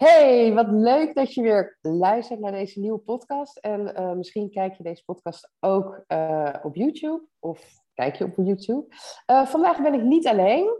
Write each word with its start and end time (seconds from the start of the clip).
Hey, 0.00 0.54
wat 0.54 0.70
leuk 0.70 1.14
dat 1.14 1.34
je 1.34 1.42
weer 1.42 1.78
luistert 1.80 2.40
naar 2.40 2.52
deze 2.52 2.80
nieuwe 2.80 2.98
podcast. 2.98 3.56
En 3.56 3.80
uh, 3.80 4.12
misschien 4.12 4.50
kijk 4.50 4.74
je 4.74 4.82
deze 4.82 5.04
podcast 5.04 5.52
ook 5.58 6.04
uh, 6.08 6.54
op 6.62 6.74
YouTube 6.74 7.26
of 7.38 7.60
kijk 7.94 8.16
je 8.16 8.24
op 8.24 8.36
YouTube. 8.36 8.86
Uh, 9.26 9.46
vandaag 9.46 9.82
ben 9.82 9.94
ik 9.94 10.02
niet 10.02 10.26
alleen. 10.26 10.78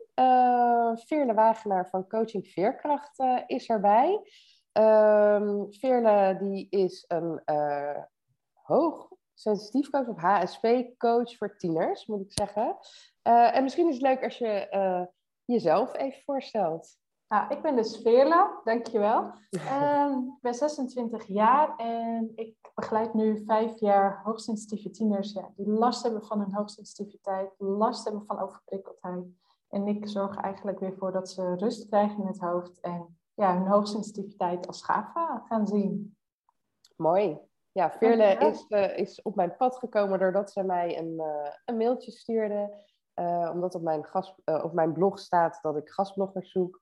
Veerle 0.95 1.35
Wagenaar 1.35 1.89
van 1.89 2.09
Coaching 2.09 2.47
Veerkracht 2.47 3.23
is 3.47 3.69
erbij. 3.69 4.21
Veerle 5.71 6.37
die 6.41 6.67
is 6.71 7.05
een 7.09 7.43
hoog 8.53 9.09
sensitief 9.35 9.91
coach 9.91 10.09
of 10.09 10.17
HSP 10.17 10.67
coach 10.99 11.37
voor 11.37 11.57
tieners, 11.57 12.07
moet 12.07 12.21
ik 12.21 12.33
zeggen. 12.33 12.77
en 13.53 13.63
misschien 13.63 13.89
is 13.89 13.95
het 13.95 14.03
leuk 14.03 14.25
als 14.25 14.39
je 14.39 15.09
jezelf 15.45 15.97
even 15.97 16.23
voorstelt. 16.23 17.00
Nou, 17.31 17.53
ik 17.55 17.63
ben 17.63 17.77
dus 17.77 17.97
Veerle, 17.97 18.61
dankjewel. 18.65 19.33
Um, 19.51 20.27
ik 20.27 20.41
ben 20.41 20.55
26 20.55 21.27
jaar 21.27 21.77
en 21.77 22.33
ik 22.35 22.57
begeleid 22.75 23.15
nu 23.15 23.45
vijf 23.45 23.81
jaar 23.81 24.21
hoogsensitieve 24.25 24.91
tieners 24.91 25.33
ja, 25.33 25.51
die 25.57 25.69
last 25.69 26.03
hebben 26.03 26.25
van 26.25 26.41
hun 26.41 26.55
hoogsensitiviteit, 26.55 27.55
last 27.59 28.05
hebben 28.05 28.27
van 28.27 28.41
overprikkeldheid. 28.41 29.25
En 29.69 29.87
ik 29.87 30.09
zorg 30.09 30.37
eigenlijk 30.37 30.79
weer 30.79 30.95
voor 30.99 31.13
dat 31.13 31.31
ze 31.31 31.55
rust 31.55 31.89
krijgen 31.89 32.21
in 32.21 32.27
het 32.27 32.39
hoofd 32.39 32.81
en 32.81 33.19
ja, 33.35 33.57
hun 33.57 33.67
hoogsensitiviteit 33.67 34.67
als 34.67 34.83
gaaf 34.83 35.13
gaan 35.47 35.67
zien. 35.67 36.17
Mooi. 36.97 37.39
Ja, 37.73 37.91
Veerle 37.91 38.37
is, 38.39 38.65
uh, 38.69 38.99
is 38.99 39.23
op 39.23 39.35
mijn 39.35 39.57
pad 39.57 39.77
gekomen 39.77 40.19
doordat 40.19 40.51
ze 40.51 40.63
mij 40.63 40.99
een, 40.99 41.13
uh, 41.13 41.53
een 41.65 41.77
mailtje 41.77 42.11
stuurde. 42.11 42.89
Uh, 43.15 43.51
omdat 43.53 43.75
op 43.75 43.83
mijn, 43.83 44.05
gas, 44.05 44.35
op 44.45 44.73
mijn 44.73 44.93
blog 44.93 45.19
staat 45.19 45.59
dat 45.63 45.77
ik 45.77 45.89
gastbloggers 45.89 46.51
zoek. 46.51 46.81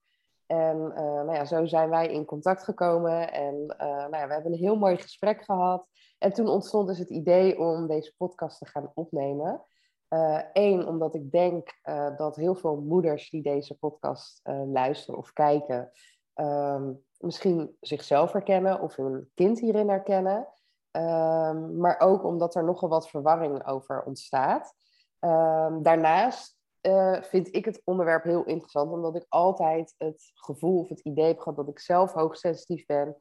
En 0.49 0.77
uh, 0.77 0.97
nou 0.97 1.33
ja, 1.33 1.45
zo 1.45 1.67
zijn 1.67 1.91
wij 1.91 2.07
in 2.07 2.25
contact 2.25 2.65
gekomen 2.65 3.33
en 3.33 3.55
uh, 3.55 3.87
nou 3.87 4.17
ja, 4.17 4.27
we 4.27 4.33
hebben 4.33 4.53
een 4.53 4.59
heel 4.59 4.77
mooi 4.77 4.97
gesprek 4.97 5.45
gehad. 5.45 5.87
En 6.19 6.33
toen 6.33 6.49
ontstond 6.49 6.89
dus 6.89 6.99
het 6.99 7.11
idee 7.11 7.59
om 7.59 7.87
deze 7.87 8.15
podcast 8.17 8.59
te 8.59 8.67
gaan 8.67 8.91
opnemen. 8.95 9.65
Eén, 10.53 10.81
uh, 10.81 10.89
omdat 10.89 11.15
ik 11.15 11.31
denk 11.31 11.71
dat 12.17 12.37
heel 12.37 12.55
veel 12.55 12.81
moeders 12.81 13.31
die 13.31 13.43
deze 13.43 13.79
podcast 13.79 14.41
luisteren 14.73 15.19
of 15.19 15.33
kijken, 15.33 15.91
um, 16.35 17.05
misschien 17.19 17.77
zichzelf 17.81 18.33
herkennen 18.33 18.81
of 18.81 18.97
hun 18.97 19.31
kind 19.35 19.61
hierin 19.61 19.89
herkennen. 19.89 20.49
Um, 20.91 21.77
maar 21.77 22.01
ook 22.01 22.25
omdat 22.25 22.55
er 22.55 22.65
nogal 22.65 22.89
wat 22.89 23.09
verwarring 23.09 23.67
over 23.67 24.03
ontstaat. 24.03 24.75
Um, 25.21 25.83
daarnaast 25.83 26.58
uh, 26.89 27.23
vind 27.23 27.55
ik 27.55 27.65
het 27.65 27.83
onderwerp 27.85 28.25
heel 28.25 28.45
interessant, 28.45 28.93
omdat 28.93 29.17
ik 29.17 29.27
altijd 29.29 29.95
het 29.99 30.31
gevoel 30.35 30.79
of 30.79 30.89
het 30.89 31.01
idee 31.01 31.27
heb 31.27 31.39
gehad 31.39 31.57
dat 31.57 31.69
ik 31.69 31.79
zelf 31.79 32.13
hoogsensitief 32.13 32.87
ben. 32.87 33.17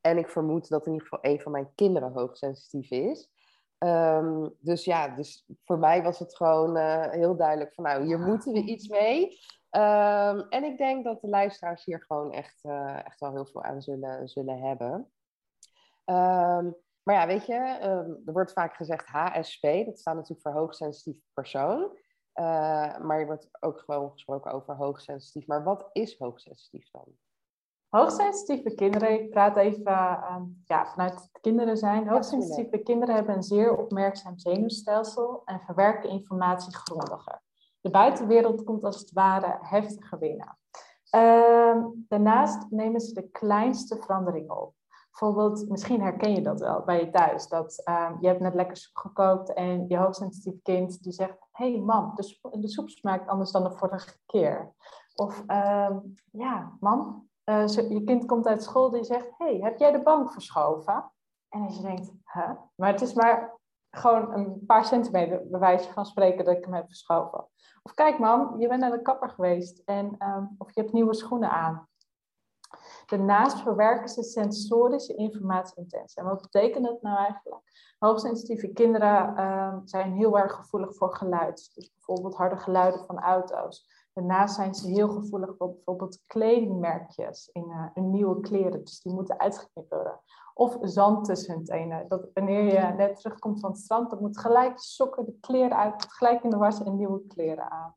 En 0.00 0.18
ik 0.18 0.28
vermoed 0.28 0.68
dat 0.68 0.86
in 0.86 0.92
ieder 0.92 1.08
geval 1.08 1.32
een 1.32 1.40
van 1.40 1.52
mijn 1.52 1.72
kinderen 1.74 2.12
hoogsensitief 2.12 2.90
is. 2.90 3.30
Um, 3.78 4.56
dus 4.60 4.84
ja, 4.84 5.08
dus 5.08 5.46
voor 5.64 5.78
mij 5.78 6.02
was 6.02 6.18
het 6.18 6.36
gewoon 6.36 6.76
uh, 6.76 7.10
heel 7.10 7.36
duidelijk 7.36 7.74
van 7.74 7.84
nou, 7.84 8.04
hier 8.04 8.18
moeten 8.18 8.52
we 8.52 8.62
iets 8.64 8.88
mee. 8.88 9.22
Um, 9.70 10.40
en 10.48 10.64
ik 10.64 10.78
denk 10.78 11.04
dat 11.04 11.20
de 11.20 11.28
luisteraars 11.28 11.84
hier 11.84 12.04
gewoon 12.06 12.32
echt, 12.32 12.64
uh, 12.64 13.06
echt 13.06 13.20
wel 13.20 13.32
heel 13.32 13.46
veel 13.46 13.62
aan 13.62 13.82
zullen, 13.82 14.28
zullen 14.28 14.58
hebben. 14.58 14.92
Um, 16.04 16.76
maar 17.02 17.14
ja, 17.14 17.26
weet 17.26 17.46
je, 17.46 17.54
er 18.24 18.32
wordt 18.32 18.52
vaak 18.52 18.76
gezegd 18.76 19.06
HSP, 19.06 19.62
dat 19.62 19.98
staat 19.98 20.14
natuurlijk 20.14 20.42
voor 20.42 20.52
hoogsensitief 20.52 21.22
persoon. 21.32 21.96
Uh, 22.34 22.98
maar 22.98 23.18
je 23.18 23.26
wordt 23.26 23.48
ook 23.60 23.78
gewoon 23.78 24.10
gesproken 24.10 24.52
over 24.52 24.74
hoogsensitief. 24.74 25.46
Maar 25.46 25.64
wat 25.64 25.88
is 25.92 26.18
hoogsensitief 26.18 26.90
dan? 26.90 27.04
Hoogsensitieve 27.88 28.74
kinderen, 28.74 29.12
ik 29.12 29.30
praat 29.30 29.56
even 29.56 29.92
uh, 29.92 30.36
ja, 30.64 30.86
vanuit 30.86 31.14
het 31.14 31.40
kinderen 31.40 31.76
zijn. 31.76 32.08
Hoogsensitieve 32.08 32.78
kinderen 32.78 33.14
hebben 33.14 33.34
een 33.34 33.42
zeer 33.42 33.76
opmerkzaam 33.76 34.38
zenuwstelsel 34.38 35.42
en 35.44 35.60
verwerken 35.60 36.10
informatie 36.10 36.76
grondiger. 36.76 37.42
De 37.80 37.90
buitenwereld 37.90 38.64
komt 38.64 38.84
als 38.84 38.98
het 38.98 39.12
ware 39.12 39.58
heftiger 39.60 40.18
binnen. 40.18 40.58
Uh, 41.14 41.84
daarnaast 41.92 42.70
nemen 42.70 43.00
ze 43.00 43.14
de 43.14 43.28
kleinste 43.28 43.96
veranderingen 43.96 44.62
op. 44.62 44.74
Bijvoorbeeld, 45.10 45.68
misschien 45.68 46.02
herken 46.02 46.34
je 46.34 46.42
dat 46.42 46.60
wel 46.60 46.82
bij 46.84 47.00
je 47.00 47.10
thuis. 47.10 47.48
Dat 47.48 47.82
uh, 47.88 48.10
je 48.20 48.26
hebt 48.26 48.40
net 48.40 48.54
lekker 48.54 48.90
gekookt 48.92 49.52
en 49.52 49.84
je 49.88 49.96
hoogsensitief 49.96 50.62
kind 50.62 51.02
die 51.02 51.12
zegt... 51.12 51.38
hey 51.62 51.80
mam, 51.80 52.14
de, 52.14 52.22
soep, 52.22 52.62
de 52.62 52.68
soep 52.68 52.88
smaakt 52.88 53.28
anders 53.28 53.50
dan 53.50 53.62
de 53.62 53.72
vorige 53.72 54.16
keer. 54.26 54.74
Of 55.14 55.42
uh, 55.46 55.96
ja, 56.32 56.76
mam, 56.80 57.28
uh, 57.44 57.66
je 57.66 58.02
kind 58.04 58.26
komt 58.26 58.46
uit 58.46 58.62
school 58.62 58.90
die 58.90 59.04
zegt... 59.04 59.30
hey, 59.38 59.58
heb 59.60 59.78
jij 59.78 59.92
de 59.92 60.02
bank 60.02 60.32
verschoven? 60.32 61.12
En 61.48 61.62
als 61.62 61.76
je 61.76 61.82
denkt, 61.82 62.12
huh? 62.32 62.50
Maar 62.74 62.92
het 62.92 63.00
is 63.00 63.14
maar 63.14 63.60
gewoon 63.90 64.32
een 64.34 64.66
paar 64.66 64.84
centimeter 64.84 65.58
bij 65.58 65.80
van 65.80 66.06
spreken 66.06 66.44
dat 66.44 66.56
ik 66.56 66.64
hem 66.64 66.74
heb 66.74 66.86
verschoven. 66.86 67.48
Of 67.82 67.94
kijk 67.94 68.18
mam, 68.18 68.60
je 68.60 68.68
bent 68.68 68.80
naar 68.80 68.90
de 68.90 69.02
kapper 69.02 69.30
geweest 69.30 69.82
en, 69.84 70.14
ehm, 70.18 70.44
of 70.58 70.74
je 70.74 70.80
hebt 70.80 70.92
nieuwe 70.92 71.14
schoenen 71.14 71.50
aan. 71.50 71.88
Daarnaast 73.12 73.60
verwerken 73.60 74.08
ze 74.08 74.22
sensorische 74.22 75.14
informatie 75.14 75.82
intens. 75.82 76.14
En 76.14 76.24
wat 76.24 76.42
betekent 76.42 76.84
dat 76.84 77.02
nou 77.02 77.16
eigenlijk? 77.16 77.94
Hoogsensitieve 77.98 78.68
kinderen 78.68 79.34
uh, 79.36 79.76
zijn 79.84 80.12
heel 80.12 80.38
erg 80.38 80.52
gevoelig 80.52 80.94
voor 80.94 81.16
geluid. 81.16 81.70
Dus 81.74 81.92
bijvoorbeeld 81.94 82.36
harde 82.36 82.56
geluiden 82.56 83.04
van 83.06 83.18
auto's. 83.18 83.88
Daarnaast 84.12 84.54
zijn 84.54 84.74
ze 84.74 84.88
heel 84.88 85.08
gevoelig 85.08 85.56
voor 85.56 85.72
bijvoorbeeld 85.72 86.22
kledingmerkjes 86.26 87.48
in, 87.52 87.68
uh, 87.68 87.86
in 87.94 88.10
nieuwe 88.10 88.40
kleren. 88.40 88.84
Dus 88.84 89.00
die 89.00 89.12
moeten 89.12 89.38
uitgeknipt 89.38 89.88
worden. 89.88 90.20
Of 90.54 90.78
zand 90.80 91.24
tussen 91.24 91.54
hun 91.54 91.64
tenen. 91.64 92.08
Dat 92.08 92.30
wanneer 92.34 92.64
je 92.64 92.94
net 92.96 93.20
terugkomt 93.20 93.60
van 93.60 93.70
het 93.70 93.80
strand, 93.80 94.10
dan 94.10 94.20
moet 94.20 94.38
gelijk 94.38 94.78
sokken, 94.78 95.24
de 95.24 95.36
kleren 95.40 95.76
uit, 95.76 96.06
gelijk 96.08 96.42
in 96.42 96.50
de 96.50 96.56
was 96.56 96.82
en 96.82 96.96
nieuwe 96.96 97.26
kleren 97.26 97.70
aan. 97.70 97.94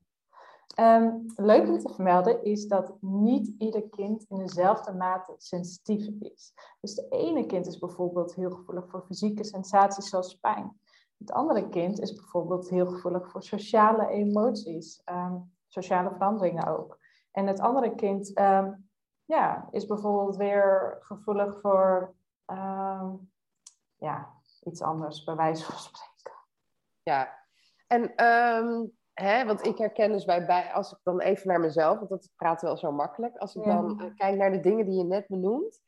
Um, 0.79 1.25
leuk 1.35 1.67
om 1.67 1.79
te 1.79 1.93
vermelden 1.93 2.43
is 2.43 2.67
dat 2.67 2.97
niet 3.01 3.53
ieder 3.57 3.89
kind 3.89 4.25
in 4.29 4.37
dezelfde 4.37 4.93
mate 4.93 5.33
sensitief 5.37 6.07
is. 6.19 6.53
Dus 6.81 6.95
de 6.95 7.07
ene 7.09 7.45
kind 7.45 7.67
is 7.67 7.79
bijvoorbeeld 7.79 8.35
heel 8.35 8.49
gevoelig 8.51 8.89
voor 8.89 9.03
fysieke 9.05 9.43
sensaties 9.43 10.09
zoals 10.09 10.35
pijn. 10.35 10.79
Het 11.17 11.31
andere 11.31 11.69
kind 11.69 11.99
is 11.99 12.13
bijvoorbeeld 12.13 12.69
heel 12.69 12.85
gevoelig 12.85 13.31
voor 13.31 13.43
sociale 13.43 14.07
emoties, 14.07 15.01
um, 15.05 15.53
sociale 15.67 16.11
veranderingen 16.11 16.67
ook. 16.67 16.97
En 17.31 17.47
het 17.47 17.59
andere 17.59 17.95
kind 17.95 18.39
um, 18.39 18.89
ja, 19.25 19.67
is 19.71 19.85
bijvoorbeeld 19.85 20.35
weer 20.35 20.97
gevoelig 20.99 21.59
voor 21.61 22.15
ja, 23.97 24.33
iets 24.63 24.81
anders, 24.81 25.23
bij 25.23 25.35
wijze 25.35 25.63
van 25.63 25.77
spreken. 25.87 26.33
Ja, 27.03 27.39
en 27.87 28.15
Hè, 29.15 29.45
want 29.45 29.65
ik 29.65 29.77
herken 29.77 30.11
dus 30.11 30.25
bij, 30.25 30.45
bij, 30.45 30.71
als 30.73 30.91
ik 30.91 30.97
dan 31.03 31.19
even 31.19 31.47
naar 31.47 31.59
mezelf, 31.59 31.97
want 31.97 32.09
dat 32.09 32.29
praat 32.35 32.61
wel 32.61 32.77
zo 32.77 32.91
makkelijk. 32.91 33.37
Als 33.37 33.55
ik 33.55 33.63
dan 33.63 34.01
uh, 34.01 34.15
kijk 34.15 34.37
naar 34.37 34.51
de 34.51 34.59
dingen 34.59 34.85
die 34.85 34.97
je 34.97 35.03
net 35.03 35.27
benoemt, 35.27 35.79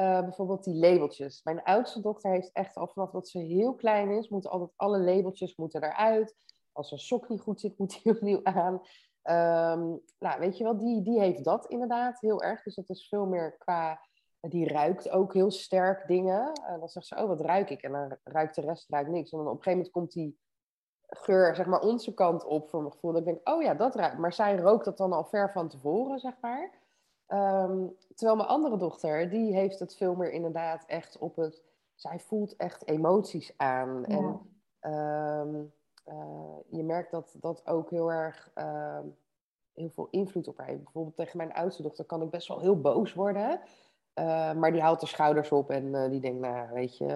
uh, 0.00 0.20
bijvoorbeeld 0.20 0.64
die 0.64 0.74
labeltjes. 0.74 1.42
Mijn 1.42 1.62
oudste 1.62 2.00
dochter 2.00 2.30
heeft 2.30 2.52
echt 2.52 2.76
al 2.76 2.88
vanaf 2.88 3.10
dat 3.10 3.28
ze 3.28 3.38
heel 3.38 3.74
klein 3.74 4.10
is, 4.10 4.28
moeten 4.28 4.50
altijd 4.50 4.70
alle 4.76 4.98
labeltjes 4.98 5.56
moeten 5.56 5.82
eruit. 5.82 6.36
Als 6.72 6.92
een 6.92 6.98
sok 6.98 7.28
niet 7.28 7.40
goed 7.40 7.60
zit, 7.60 7.78
moet 7.78 8.02
die 8.02 8.12
opnieuw 8.16 8.40
aan. 8.42 8.74
Um, 8.74 10.02
nou, 10.18 10.40
weet 10.40 10.56
je 10.58 10.64
wel, 10.64 10.78
die, 10.78 11.02
die 11.02 11.20
heeft 11.20 11.44
dat 11.44 11.66
inderdaad 11.66 12.20
heel 12.20 12.42
erg. 12.42 12.62
Dus 12.62 12.74
dat 12.74 12.88
is 12.88 13.08
veel 13.08 13.26
meer 13.26 13.56
qua, 13.58 14.00
die 14.40 14.68
ruikt 14.68 15.10
ook 15.10 15.34
heel 15.34 15.50
sterk 15.50 16.06
dingen. 16.06 16.60
Uh, 16.60 16.78
dan 16.78 16.88
zegt 16.88 17.06
ze, 17.06 17.16
oh, 17.16 17.26
wat 17.26 17.40
ruik 17.40 17.70
ik? 17.70 17.82
En 17.82 17.92
dan 17.92 18.16
ruikt 18.24 18.54
de 18.54 18.60
rest 18.60 18.90
ruikt 18.90 19.10
niks. 19.10 19.30
En 19.30 19.38
dan 19.38 19.46
op 19.46 19.56
een 19.56 19.62
gegeven 19.62 19.78
moment 19.78 19.92
komt 19.92 20.12
die 20.12 20.38
geur, 21.08 21.54
zeg 21.54 21.66
maar, 21.66 21.80
onze 21.80 22.14
kant 22.14 22.44
op 22.44 22.68
voor 22.68 22.80
mijn 22.80 22.92
gevoel. 22.92 23.12
Dat 23.12 23.20
ik 23.20 23.26
denk, 23.26 23.48
oh 23.48 23.62
ja, 23.62 23.74
dat 23.74 23.94
ruikt. 23.94 24.18
Maar 24.18 24.32
zij 24.32 24.56
rookt 24.56 24.84
dat 24.84 24.96
dan 24.96 25.12
al 25.12 25.24
ver 25.24 25.52
van 25.52 25.68
tevoren, 25.68 26.18
zeg 26.18 26.34
maar. 26.40 26.70
Um, 27.28 27.96
terwijl 28.14 28.36
mijn 28.36 28.48
andere 28.48 28.76
dochter, 28.76 29.30
die 29.30 29.54
heeft 29.54 29.78
het 29.78 29.96
veel 29.96 30.14
meer 30.14 30.30
inderdaad 30.30 30.84
echt 30.86 31.18
op 31.18 31.36
het... 31.36 31.62
Zij 31.94 32.18
voelt 32.18 32.56
echt 32.56 32.88
emoties 32.88 33.52
aan. 33.56 34.04
Ja. 34.08 34.40
En 34.80 34.92
um, 34.92 35.72
uh, 36.08 36.56
je 36.68 36.82
merkt 36.82 37.10
dat 37.10 37.36
dat 37.40 37.66
ook 37.66 37.90
heel 37.90 38.12
erg... 38.12 38.50
Uh, 38.54 38.98
heel 39.72 39.90
veel 39.90 40.08
invloed 40.10 40.48
op 40.48 40.58
haar 40.58 40.66
heeft. 40.66 40.82
Bijvoorbeeld 40.82 41.16
tegen 41.16 41.36
mijn 41.36 41.52
oudste 41.52 41.82
dochter 41.82 42.04
kan 42.04 42.22
ik 42.22 42.30
best 42.30 42.48
wel 42.48 42.60
heel 42.60 42.80
boos 42.80 43.14
worden. 43.14 43.60
maar 44.58 44.72
die 44.72 44.80
haalt 44.80 45.00
de 45.00 45.06
schouders 45.06 45.52
op 45.52 45.70
en 45.70 46.10
die 46.10 46.20
denkt, 46.20 46.40
nou 46.40 46.72
weet 46.72 46.96
je, 46.96 47.06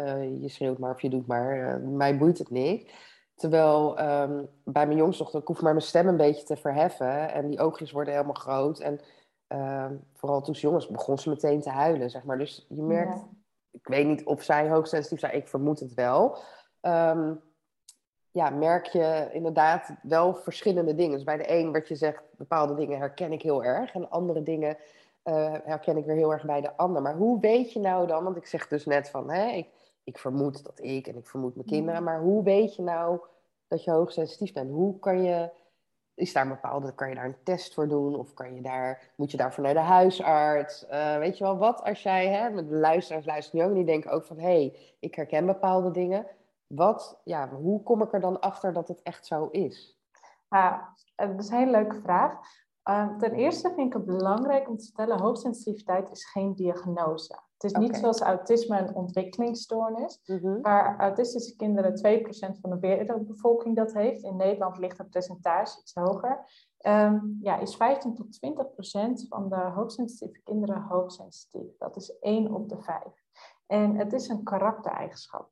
je 0.41 0.49
schreeuwt 0.49 0.79
maar 0.79 0.95
of 0.95 1.01
je 1.01 1.11
doet 1.11 1.27
maar. 1.27 1.81
mij 1.81 2.19
boeit 2.19 2.39
het 2.39 2.51
niet. 2.51 2.93
Terwijl 3.41 3.99
ehm, 3.99 4.45
bij 4.65 4.87
mijn 4.87 4.99
jongste 4.99 5.23
dochter, 5.23 5.41
ik 5.41 5.47
hoef 5.47 5.63
maar 5.63 5.73
mijn 5.73 5.85
stem 5.85 6.09
een 6.09 6.17
beetje 6.17 6.45
te 6.45 6.57
verheffen. 6.57 7.33
En 7.33 7.49
die 7.49 7.61
oogjes 7.61 7.93
worden 7.93 8.13
helemaal 8.13 8.35
groot. 8.35 8.79
En 8.79 9.01
ehm, 9.47 9.95
vooral 10.15 10.41
toen 10.41 10.55
ze 10.55 10.61
jongens 10.61 10.89
begon 10.89 11.19
ze 11.19 11.29
meteen 11.29 11.61
te 11.61 11.71
huilen, 11.71 12.11
zeg 12.11 12.25
maar. 12.25 12.39
Dus 12.39 12.67
je 12.69 12.83
merkt, 12.83 13.25
ik 13.71 13.87
weet 13.87 14.07
niet 14.07 14.25
of 14.25 14.43
zij 14.43 14.69
hoogsensitief 14.69 15.19
zijn, 15.19 15.35
ik 15.35 15.49
vermoed 15.49 15.81
het 15.81 15.95
wel. 15.95 16.37
Ehm, 16.81 17.35
ja, 18.31 18.51
merk 18.51 18.87
je 18.87 19.29
inderdaad 19.33 19.91
wel 20.03 20.35
verschillende 20.35 20.95
dingen. 20.95 21.15
Dus 21.15 21.25
bij 21.25 21.37
de 21.37 21.51
een 21.51 21.73
wat 21.73 21.89
je 21.89 21.97
zegt, 21.97 22.23
bepaalde 22.37 22.75
dingen 22.75 22.99
herken 22.99 23.33
ik 23.33 23.43
heel 23.43 23.65
erg. 23.65 23.95
En 23.95 24.11
andere 24.11 24.43
dingen 24.43 24.77
uh, 25.25 25.55
herken 25.65 25.97
ik 25.97 26.05
weer 26.05 26.17
heel 26.17 26.33
erg 26.33 26.45
bij 26.45 26.61
de 26.61 26.77
ander. 26.77 27.03
Maar 27.03 27.17
hoe 27.17 27.41
weet 27.41 27.73
je 27.73 27.81
nou 27.81 28.07
dan, 28.07 28.25
want 28.25 28.37
ik 28.37 28.47
zeg 28.47 28.69
dus 28.69 28.87
net 28.87 29.11
van, 29.11 29.31
hè, 29.31 29.47
ik, 29.47 29.69
ik 30.11 30.19
vermoed 30.19 30.65
dat 30.65 30.81
ik 30.83 31.07
en 31.07 31.17
ik 31.17 31.27
vermoed 31.27 31.55
mijn 31.55 31.67
kinderen. 31.67 32.05
Maar 32.05 32.21
hoe 32.21 32.43
weet 32.43 32.77
je 32.77 32.83
nou 32.83 33.21
dat 33.69 33.85
je 33.85 33.91
hoogsensitief 33.91 34.53
bent? 34.53 34.71
Hoe 34.71 34.99
kan 34.99 35.23
je, 35.23 35.51
is 36.15 36.33
daar 36.33 36.43
een 36.43 36.49
bepaalde, 36.49 36.95
kan 36.95 37.09
je 37.09 37.15
daar 37.15 37.25
een 37.25 37.43
test 37.43 37.75
voor 37.75 37.89
doen? 37.89 38.17
Of 38.17 38.35
kan 38.35 38.55
je 38.55 38.63
daar, 38.63 39.13
moet 39.17 39.31
je 39.31 39.37
daarvoor 39.37 39.65
naar 39.65 39.75
de 39.75 39.81
huisarts? 39.81 40.87
Uh, 40.91 41.19
weet 41.19 41.39
je 41.39 41.45
wel, 41.45 41.59
wat 41.59 41.83
als 41.83 42.03
jij, 42.03 42.29
hè, 42.29 42.51
met 42.51 42.69
de 42.69 42.75
luisteraars 42.75 43.27
luisteren 43.27 43.67
ook, 43.67 43.75
die 43.75 43.85
denken 43.85 44.11
ook 44.11 44.25
van, 44.25 44.39
hé, 44.39 44.43
hey, 44.43 44.97
ik 45.01 45.15
herken 45.15 45.47
bepaalde 45.47 45.91
dingen. 45.91 46.27
Wat, 46.67 47.21
ja, 47.25 47.49
hoe 47.49 47.83
kom 47.83 48.03
ik 48.03 48.13
er 48.13 48.21
dan 48.21 48.41
achter 48.41 48.73
dat 48.73 48.89
het 48.89 49.03
echt 49.03 49.27
zo 49.27 49.47
is? 49.47 49.99
Ja, 50.51 50.95
dat 51.17 51.41
is 51.41 51.49
een 51.49 51.59
hele 51.59 51.71
leuke 51.71 52.01
vraag. 52.01 52.39
Uh, 52.85 53.17
ten 53.17 53.33
eerste 53.33 53.73
vind 53.75 53.87
ik 53.87 53.93
het 53.93 54.05
belangrijk 54.05 54.69
om 54.69 54.77
te 54.77 54.85
stellen, 54.85 55.21
hoogsensitiviteit 55.21 56.11
is 56.11 56.31
geen 56.31 56.55
diagnose. 56.55 57.39
Het 57.59 57.73
is 57.73 57.79
niet 57.79 57.97
zoals 57.97 58.21
autisme 58.21 58.79
een 58.79 58.95
ontwikkelingsstoornis, 58.95 60.21
mm 60.27 60.63
waar 60.63 60.99
autistische 60.99 61.57
kinderen 61.57 62.25
2% 62.57 62.61
van 62.61 62.71
de 62.71 62.79
wereldbevolking 62.79 63.77
dat 63.77 63.93
heeft. 63.93 64.23
In 64.23 64.37
Nederland 64.37 64.79
ligt 64.79 64.99
het 64.99 65.11
percentage 65.11 65.81
iets 65.81 65.95
hoger. 65.95 66.45
Um, 66.87 67.39
ja, 67.43 67.59
is 67.59 67.77
15 67.77 68.15
tot 68.15 68.39
20% 69.25 69.29
van 69.29 69.49
de 69.49 69.57
hoogsensitieve 69.57 70.41
kinderen 70.43 70.83
hoogsensitief. 70.83 71.77
Dat 71.79 71.97
is 71.97 72.19
1 72.19 72.55
op 72.55 72.69
de 72.69 72.83
5. 72.83 73.03
En 73.67 73.97
het 73.97 74.13
is 74.13 74.29
een 74.29 74.45
karaktereigenschap. 74.45 75.49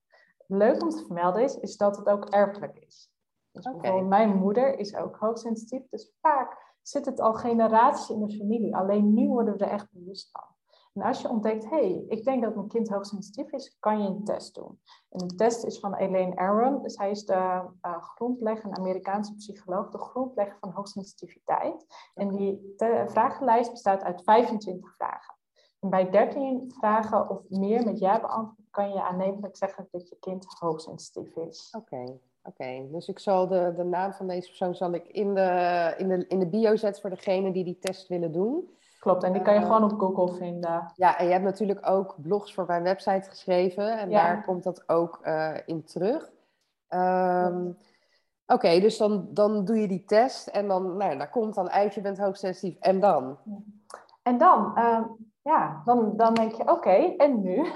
Leuk 0.46 0.82
om 0.82 0.88
te 0.88 1.04
vermelden 1.04 1.42
is, 1.42 1.56
is 1.56 1.76
dat 1.76 1.96
het 1.96 2.06
ook 2.06 2.25
erfelijk 2.25 2.78
is. 2.78 3.12
Dus 3.52 3.64
bijvoorbeeld 3.64 4.08
mijn 4.08 4.36
moeder 4.36 4.78
is 4.78 4.96
ook 4.96 5.16
hoogsensitief, 5.16 5.88
dus 5.88 6.12
vaak 6.20 6.68
zit 6.82 7.06
het 7.06 7.20
al 7.20 7.34
generaties 7.34 8.10
in 8.10 8.26
de 8.26 8.36
familie. 8.36 8.76
Alleen 8.76 9.14
nu 9.14 9.28
worden 9.28 9.56
we 9.56 9.64
er 9.64 9.70
echt 9.70 9.92
bewust 9.92 10.30
van. 10.30 10.56
En 10.98 11.02
als 11.02 11.20
je 11.20 11.28
ontdekt, 11.28 11.64
hé, 11.64 11.76
hey, 11.76 12.04
ik 12.08 12.25
denk 12.25 12.42
dat 12.42 12.54
mijn 12.54 12.69
kind 12.69 12.88
hoogsensitief 12.88 13.52
is, 13.52 13.76
kan 13.80 14.02
je 14.02 14.08
een 14.08 14.25
test 14.25 14.54
doen. 14.54 14.80
En 15.08 15.28
de 15.28 15.34
test 15.34 15.64
is 15.64 15.78
van 15.78 15.94
Elaine 15.94 16.36
Aron. 16.36 16.82
Dus 16.82 16.96
hij 16.96 17.10
is 17.10 17.25
de 17.25 17.64
uh, 17.82 18.02
grondlegger, 18.02 18.70
een 18.70 18.76
Amerikaanse 18.76 19.34
psycholoog, 19.34 19.90
de 19.90 19.98
grondlegger 19.98 20.56
van 20.60 20.70
hoogsensitiviteit. 20.70 21.86
En 22.14 22.28
die 22.28 22.75
vragenlijst 23.06 23.70
bestaat 23.70 24.02
uit 24.02 24.22
25 24.22 24.94
vragen. 24.94 25.36
En 25.80 25.90
bij 25.90 26.10
13 26.10 26.72
vragen 26.78 27.30
of 27.30 27.40
meer 27.48 27.84
met 27.84 27.98
ja 27.98 28.20
beantwoord, 28.20 28.70
kan 28.70 28.90
je 28.92 29.02
aannemelijk 29.02 29.56
zeggen 29.56 29.88
dat 29.90 30.08
je 30.08 30.16
kind 30.20 30.46
hoogsensitief 30.58 31.36
is. 31.36 31.75
Oké. 31.76 32.19
Oké, 32.43 32.88
dus 32.90 33.08
ik 33.08 33.19
zal 33.19 33.49
de, 33.49 33.73
de 33.76 33.85
naam 33.85 34.12
van 34.12 34.26
deze 34.26 34.49
persoon 34.49 34.75
zal 34.75 34.93
ik 34.93 35.06
in 35.06 35.35
de, 35.35 35.94
in, 35.96 36.08
de, 36.08 36.26
in 36.29 36.38
de 36.38 36.49
bio 36.49 36.76
zetten 36.76 37.00
voor 37.00 37.11
degene 37.11 37.52
die 37.52 37.64
die 37.64 37.79
test 37.79 38.08
willen 38.08 38.32
doen. 38.32 38.70
Klopt, 39.00 39.23
en 39.23 39.32
die 39.32 39.43
kan 39.43 39.55
je 39.55 39.61
gewoon 39.61 39.85
op 39.85 39.99
Google 39.99 40.35
vinden. 40.37 40.93
Ja, 40.94 41.19
en 41.19 41.26
je 41.26 41.32
hebt 41.32 41.44
natuurlijk 41.44 41.88
ook 41.88 42.14
blogs 42.23 42.55
voor 42.55 42.67
mijn 42.67 42.82
website 42.82 43.29
geschreven. 43.29 43.99
En 43.99 44.11
daar 44.11 44.44
komt 44.44 44.62
dat 44.62 44.88
ook 44.88 45.20
uh, 45.23 45.55
in 45.67 45.85
terug. 45.85 46.31
Um, 46.88 47.76
Oké, 48.52 48.81
dus 48.81 48.96
dan, 48.96 49.29
dan 49.31 49.64
doe 49.64 49.81
je 49.81 49.88
die 49.88 50.05
test 50.05 50.46
en 50.46 50.69
dan, 50.69 50.96
nou, 50.96 51.19
daar 51.19 51.31
komt 51.31 51.55
dan 51.55 51.70
uit, 51.70 51.94
je 51.94 52.00
bent 52.00 52.19
hoogsensitief. 52.19 52.79
En 52.81 53.00
dan? 53.00 53.38
En 54.23 54.38
dan, 54.38 54.73
uh, 54.76 55.00
ja, 55.43 55.82
dan, 55.85 56.17
dan 56.17 56.35
denk 56.35 56.52
je, 56.52 56.70
oké, 56.70 57.14
en 57.17 57.43
nu? 57.43 57.67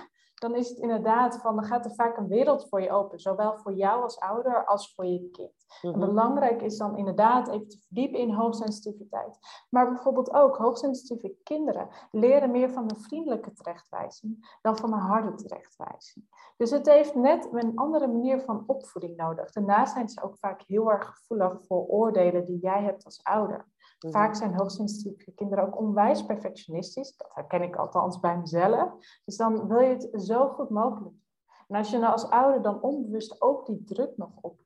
Dan 0.43 0.55
is 0.55 0.69
het 0.69 0.79
inderdaad 0.79 1.41
van, 1.41 1.55
dan 1.55 1.65
gaat 1.65 1.85
er 1.85 1.95
vaak 1.95 2.17
een 2.17 2.29
wereld 2.29 2.69
voor 2.69 2.83
je 2.83 2.91
open. 2.91 3.21
Zowel 3.21 3.59
voor 3.59 3.73
jou 3.73 4.03
als 4.03 4.19
ouder 4.19 4.65
als 4.65 4.95
voor 4.95 5.07
je 5.07 5.31
kind. 5.31 5.67
Mm 5.83 6.01
Belangrijk 6.01 6.63
is 6.63 6.77
dan 6.77 6.97
inderdaad 6.97 7.49
even 7.49 7.69
te 7.69 7.79
verdiepen 7.79 8.19
in 8.19 8.31
hoogsensitiviteit. 8.31 9.39
Maar 9.71 9.93
bijvoorbeeld 9.93 10.33
ook 10.33 10.57
hoogsensitieve 10.57 11.35
kinderen 11.43 11.89
leren 12.11 12.51
meer 12.51 12.71
van 12.71 12.83
een 12.83 13.01
vriendelijke 13.01 13.53
terechtwijzing 13.53 14.59
dan 14.63 14.77
van 14.77 14.93
een 14.93 14.99
harde 14.99 15.35
terechtwijzing. 15.35 16.25
Dus 16.57 16.71
het 16.71 16.87
heeft 16.87 17.15
net 17.15 17.49
een 17.53 17.77
andere 17.77 18.07
manier 18.07 18.41
van 18.41 18.65
opvoeding 18.67 19.17
nodig. 19.17 19.53
Daarnaast 19.53 19.93
zijn 19.93 20.09
ze 20.09 20.23
ook 20.23 20.39
vaak 20.39 20.63
heel 20.67 20.91
erg 20.91 21.07
gevoelig 21.07 21.67
voor 21.67 21.87
oordelen 21.87 22.45
die 22.45 22.59
jij 22.59 22.83
hebt 22.83 23.05
als 23.05 23.21
ouder. 23.23 23.67
Vaak 24.11 24.29
mhm. 24.29 24.39
zijn 24.39 24.55
hoogsensitieve 24.55 25.33
kinderen 25.33 25.67
ook 25.67 25.79
onwijs 25.79 26.27
perfectionistisch. 26.27 27.17
Dat 27.17 27.31
herken 27.35 27.63
ik 27.63 27.77
althans 27.77 28.21
bij 28.21 28.39
mezelf. 28.39 28.91
Dus 29.25 29.37
dan 29.37 29.69
wil 29.69 29.81
je 29.81 29.89
het 29.89 30.09
zo 30.13 30.49
goed 30.49 30.71
mogelijk 30.71 31.05
doen. 31.05 31.23
En 31.69 31.77
als 31.77 31.91
je 31.91 31.99
nou 31.99 32.13
als 32.13 32.31
ouder 32.31 32.63
dan 32.63 32.83
onbewust 32.83 33.43
ook 33.43 33.67
die 33.67 33.85
druk 33.85 34.17
nog 34.17 34.31
oplegt, 34.41 34.63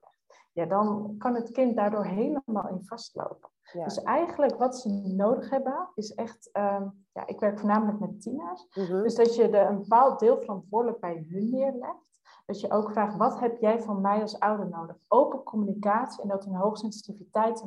ja, 0.52 0.66
dan 0.66 1.14
kan 1.18 1.34
het 1.34 1.50
kind 1.50 1.76
daardoor 1.76 2.04
helemaal 2.04 2.68
in 2.68 2.84
vastlopen. 2.84 3.50
Dus 3.72 4.02
eigenlijk 4.02 4.58
wat 4.58 4.76
ze 4.78 4.88
nodig 5.16 5.50
hebben, 5.50 5.88
is 5.94 6.14
echt, 6.14 6.50
ehm, 6.52 6.88
ja, 7.12 7.26
ik 7.26 7.40
werk 7.40 7.58
voornamelijk 7.58 7.98
met 7.98 8.20
tieners. 8.20 8.66
Mhm. 8.74 9.02
Dus 9.02 9.14
dat 9.14 9.34
je 9.34 9.50
de, 9.50 9.58
een 9.58 9.78
bepaald 9.78 10.18
deel 10.20 10.40
verantwoordelijk 10.40 11.00
bij 11.00 11.26
hun 11.28 11.50
neerlegt. 11.50 12.05
Dat 12.46 12.60
je 12.60 12.70
ook 12.70 12.90
vraagt, 12.90 13.16
wat 13.16 13.40
heb 13.40 13.58
jij 13.60 13.80
van 13.80 14.00
mij 14.00 14.20
als 14.20 14.38
ouder 14.38 14.68
nodig? 14.68 14.96
Open 15.08 15.42
communicatie 15.42 16.22
en 16.22 16.28
dat 16.28 16.46
een 16.46 16.54
hoogsensitiviteit 16.54 17.60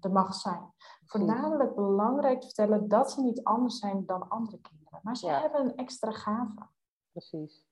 er 0.00 0.10
mag 0.10 0.34
zijn. 0.34 0.72
Voornamelijk 1.04 1.74
belangrijk 1.74 2.40
te 2.40 2.46
vertellen 2.46 2.88
dat 2.88 3.10
ze 3.10 3.22
niet 3.22 3.42
anders 3.42 3.78
zijn 3.78 4.06
dan 4.06 4.28
andere 4.28 4.60
kinderen. 4.60 5.00
Maar 5.02 5.16
ze 5.16 5.30
hebben 5.30 5.60
een 5.60 5.76
extra 5.76 6.10
gave. 6.10 6.66
Precies. 7.12 7.66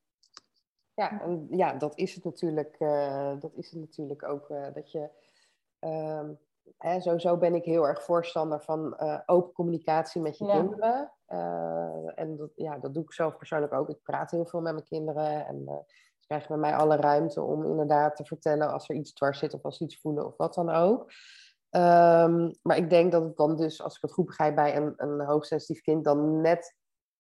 Ja, 0.95 1.21
en 1.21 1.47
ja 1.51 1.73
dat 1.73 1.99
is 1.99 2.15
het 2.15 2.25
natuurlijk, 2.25 2.77
uh, 2.79 3.41
dat 3.41 3.53
is 3.55 3.71
het 3.71 3.81
natuurlijk 3.81 4.25
ook. 4.25 4.49
Uh, 4.49 4.67
dat 4.75 4.91
je, 4.91 5.11
uh, 5.81 6.29
hè, 6.79 7.01
sowieso 7.01 7.37
ben 7.37 7.55
ik 7.55 7.65
heel 7.65 7.87
erg 7.89 8.03
voorstander 8.03 8.61
van 8.61 8.97
uh, 8.99 9.21
open 9.27 9.53
communicatie 9.53 10.21
met 10.21 10.39
je 10.39 10.47
kinderen. 10.47 11.13
en 12.15 12.37
dat, 12.37 12.51
ja, 12.55 12.79
dat 12.79 12.95
doe 12.95 13.03
ik 13.03 13.13
zelf 13.13 13.37
persoonlijk 13.37 13.73
ook. 13.73 13.89
Ik 13.89 14.03
praat 14.03 14.31
heel 14.31 14.47
veel 14.47 14.61
met 14.61 14.73
mijn 14.73 14.87
kinderen. 14.87 15.47
En 15.47 15.85
ze 16.41 16.47
krijgen 16.47 16.61
bij 16.61 16.71
mij 16.71 16.79
alle 16.79 16.97
ruimte 16.97 17.43
om 17.43 17.65
inderdaad 17.65 18.17
te 18.17 18.25
vertellen 18.25 18.73
als 18.73 18.89
er 18.89 18.95
iets 18.95 19.13
dwars 19.13 19.39
zit 19.39 19.55
of 19.55 19.63
als 19.63 19.77
ze 19.77 19.85
iets 19.85 20.01
voelen 20.01 20.27
of 20.27 20.37
wat 20.37 20.55
dan 20.55 20.71
ook. 20.71 21.01
Um, 21.71 22.55
maar 22.63 22.77
ik 22.77 22.91
denk 22.91 23.13
dat 23.13 23.25
het 23.25 23.37
dan 23.37 23.57
dus, 23.57 23.83
als 23.83 23.97
ik 23.97 24.03
het 24.03 24.13
goed 24.13 24.27
begrijp, 24.27 24.55
bij 24.55 24.77
een, 24.77 24.93
een 24.97 25.21
hoogsensitief 25.21 25.83
kind 25.83 26.05
dan 26.05 26.41
net, 26.41 26.77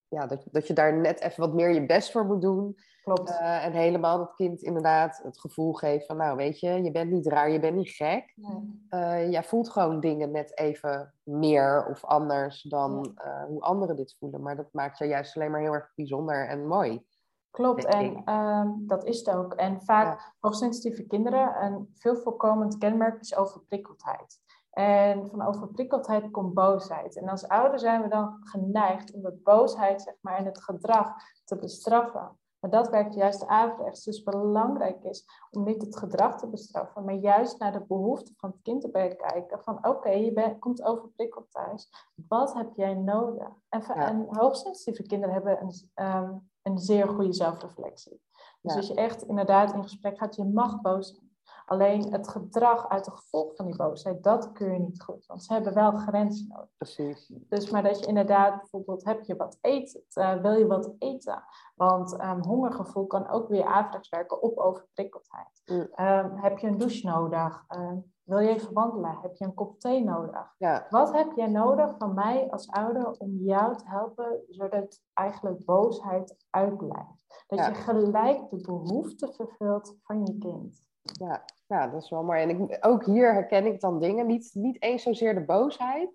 ja, 0.09 0.27
dat, 0.27 0.47
dat 0.51 0.67
je 0.67 0.75
daar 0.75 1.01
net 1.01 1.21
even 1.21 1.41
wat 1.41 1.55
meer 1.55 1.71
je 1.71 1.87
best 1.87 2.11
voor 2.13 2.27
moet 2.27 2.43
doen. 2.43 2.77
Klopt. 3.03 3.31
Uh, 3.31 3.65
en 3.65 3.73
helemaal 3.73 4.19
dat 4.19 4.35
kind 4.35 4.63
inderdaad 4.63 5.21
het 5.23 5.41
gevoel 5.41 5.73
geeft 5.73 6.07
van, 6.07 6.17
nou 6.17 6.37
weet 6.37 6.61
je, 6.61 6.83
je 6.83 6.91
bent 6.91 7.11
niet 7.11 7.27
raar, 7.27 7.51
je 7.51 7.61
bent 7.61 7.77
niet 7.77 7.91
gek. 7.91 8.33
Nee. 8.35 8.91
Uh, 8.91 9.31
jij 9.31 9.45
voelt 9.45 9.71
gewoon 9.71 10.01
dingen 10.01 10.31
net 10.31 10.59
even 10.59 11.15
meer 11.23 11.87
of 11.87 12.05
anders 12.05 12.63
dan 12.63 13.17
uh, 13.25 13.45
hoe 13.45 13.61
anderen 13.61 13.97
dit 13.97 14.17
voelen. 14.19 14.43
Maar 14.43 14.57
dat 14.57 14.73
maakt 14.73 14.99
je 14.99 15.05
juist 15.05 15.37
alleen 15.37 15.51
maar 15.51 15.61
heel 15.61 15.73
erg 15.73 15.93
bijzonder 15.95 16.49
en 16.49 16.67
mooi. 16.67 17.05
Klopt, 17.53 17.85
en 17.85 18.33
um, 18.35 18.87
dat 18.87 19.05
is 19.05 19.19
het 19.19 19.31
ook. 19.31 19.55
En 19.55 19.83
vaak 19.83 20.19
ja. 20.19 20.35
hoogsensitieve 20.41 21.07
kinderen, 21.07 21.65
een 21.65 21.91
veel 21.95 22.17
voorkomend 22.17 22.79
kenmerk 22.79 23.21
is 23.21 23.37
overprikkeldheid. 23.37 24.41
En 24.71 25.29
van 25.29 25.43
overprikkeldheid 25.43 26.31
komt 26.31 26.55
boosheid. 26.55 27.17
En 27.17 27.29
als 27.29 27.49
ouder 27.49 27.79
zijn 27.79 28.03
we 28.03 28.09
dan 28.09 28.37
geneigd 28.41 29.13
om 29.13 29.23
de 29.23 29.41
boosheid 29.43 30.03
zeg 30.03 30.15
maar, 30.21 30.37
en 30.37 30.45
het 30.45 30.63
gedrag 30.63 31.15
te 31.45 31.57
bestraffen. 31.57 32.39
Maar 32.61 32.71
dat 32.71 32.89
werkt 32.89 33.15
juist 33.15 33.47
averechts. 33.47 34.05
Dus 34.05 34.23
belangrijk 34.23 35.05
is 35.05 35.25
om 35.51 35.65
niet 35.65 35.83
het 35.83 35.97
gedrag 35.97 36.39
te 36.39 36.49
bestraffen, 36.49 37.05
maar 37.05 37.15
juist 37.15 37.59
naar 37.59 37.73
de 37.73 37.85
behoeften 37.89 38.35
van 38.37 38.51
het 38.51 38.63
kind 38.63 38.81
te 38.81 38.91
bekijken. 38.91 39.63
Van 39.63 39.87
oké, 39.87 40.11
je 40.11 40.33
bent, 40.33 40.59
komt 40.59 40.83
overprikkeld 40.83 41.51
thuis. 41.51 42.11
Wat 42.29 42.55
heb 42.55 42.75
jij 42.75 42.95
nodig? 42.95 43.49
En, 43.69 43.83
en 43.83 44.27
hoogsensitieve 44.29 45.03
kinderen 45.03 45.35
hebben 45.35 45.61
een, 45.63 46.07
um, 46.07 46.51
een 46.63 46.79
zeer 46.79 47.09
goede 47.09 47.33
zelfreflectie. 47.33 48.21
Dus 48.61 48.77
als 48.77 48.87
je 48.87 48.95
echt 48.95 49.23
inderdaad 49.23 49.73
in 49.73 49.83
gesprek 49.83 50.19
gaat, 50.19 50.37
je 50.37 50.45
mag 50.45 50.81
boos 50.81 51.09
zijn. 51.09 51.31
Alleen 51.67 52.13
het 52.13 52.29
gedrag 52.29 52.89
uit 52.89 53.05
de 53.05 53.11
gevolg 53.11 53.57
van 53.57 53.67
die 53.67 53.77
boosheid, 53.77 54.23
dat 54.23 54.53
kun 54.53 54.73
je 54.73 54.79
niet 54.79 55.03
goed. 55.03 55.27
Want 55.27 55.45
ze 55.45 55.53
hebben 55.53 55.75
wel 55.75 55.93
grenzen 55.93 56.49
nodig. 56.49 56.69
Precies. 56.77 57.33
Dus 57.49 57.71
maar 57.71 57.83
dat 57.83 57.99
je 57.99 58.07
inderdaad 58.07 58.57
bijvoorbeeld, 58.57 59.05
heb 59.05 59.23
je 59.23 59.37
wat 59.37 59.59
eten? 59.61 60.03
Uh, 60.15 60.35
wil 60.35 60.53
je 60.53 60.67
wat 60.67 60.95
eten? 60.99 61.45
Want 61.75 62.21
um, 62.21 62.43
hongergevoel 62.43 63.07
kan 63.07 63.29
ook 63.29 63.49
weer 63.49 63.65
averechts 63.65 64.09
werken 64.09 64.43
op 64.43 64.59
overprikkeldheid. 64.59 65.63
Mm. 65.65 66.07
Um, 66.07 66.37
heb 66.37 66.59
je 66.59 66.67
een 66.67 66.79
douche 66.79 67.07
nodig? 67.07 67.65
Um, 67.69 68.13
Wil 68.33 68.41
je 68.41 68.49
even 68.49 68.73
wandelen? 68.73 69.19
Heb 69.23 69.37
je 69.37 69.45
een 69.45 69.55
kop 69.55 69.81
thee 69.81 70.05
nodig? 70.05 70.55
Ja. 70.59 70.87
Wat 70.91 71.13
heb 71.13 71.33
jij 71.37 71.47
nodig 71.47 71.95
van 71.99 72.15
mij 72.15 72.51
als 72.51 72.71
ouder 72.71 73.11
om 73.19 73.37
jou 73.39 73.77
te 73.77 73.85
helpen, 73.87 74.41
zodat 74.49 75.01
eigenlijk 75.15 75.65
boosheid 75.65 76.37
uitblijft? 76.51 77.45
Dat 77.47 77.67
je 77.67 77.75
gelijk 77.75 78.51
de 78.51 78.61
behoefte 78.61 79.33
vervult 79.33 79.97
van 80.03 80.27
je 80.27 80.39
kind. 80.39 80.85
Ja, 81.03 81.45
ja 81.67 81.89
dat 81.89 82.03
is 82.03 82.11
wel 82.11 82.23
mooi. 82.23 82.41
En 82.41 82.49
ik, 82.49 82.87
ook 82.87 83.05
hier 83.05 83.33
herken 83.33 83.67
ik 83.67 83.81
dan 83.81 84.01
dingen. 84.01 84.27
Niet, 84.27 84.51
niet 84.53 84.83
eens 84.83 85.03
zozeer 85.03 85.35
de 85.35 85.45
boosheid. 85.45 86.11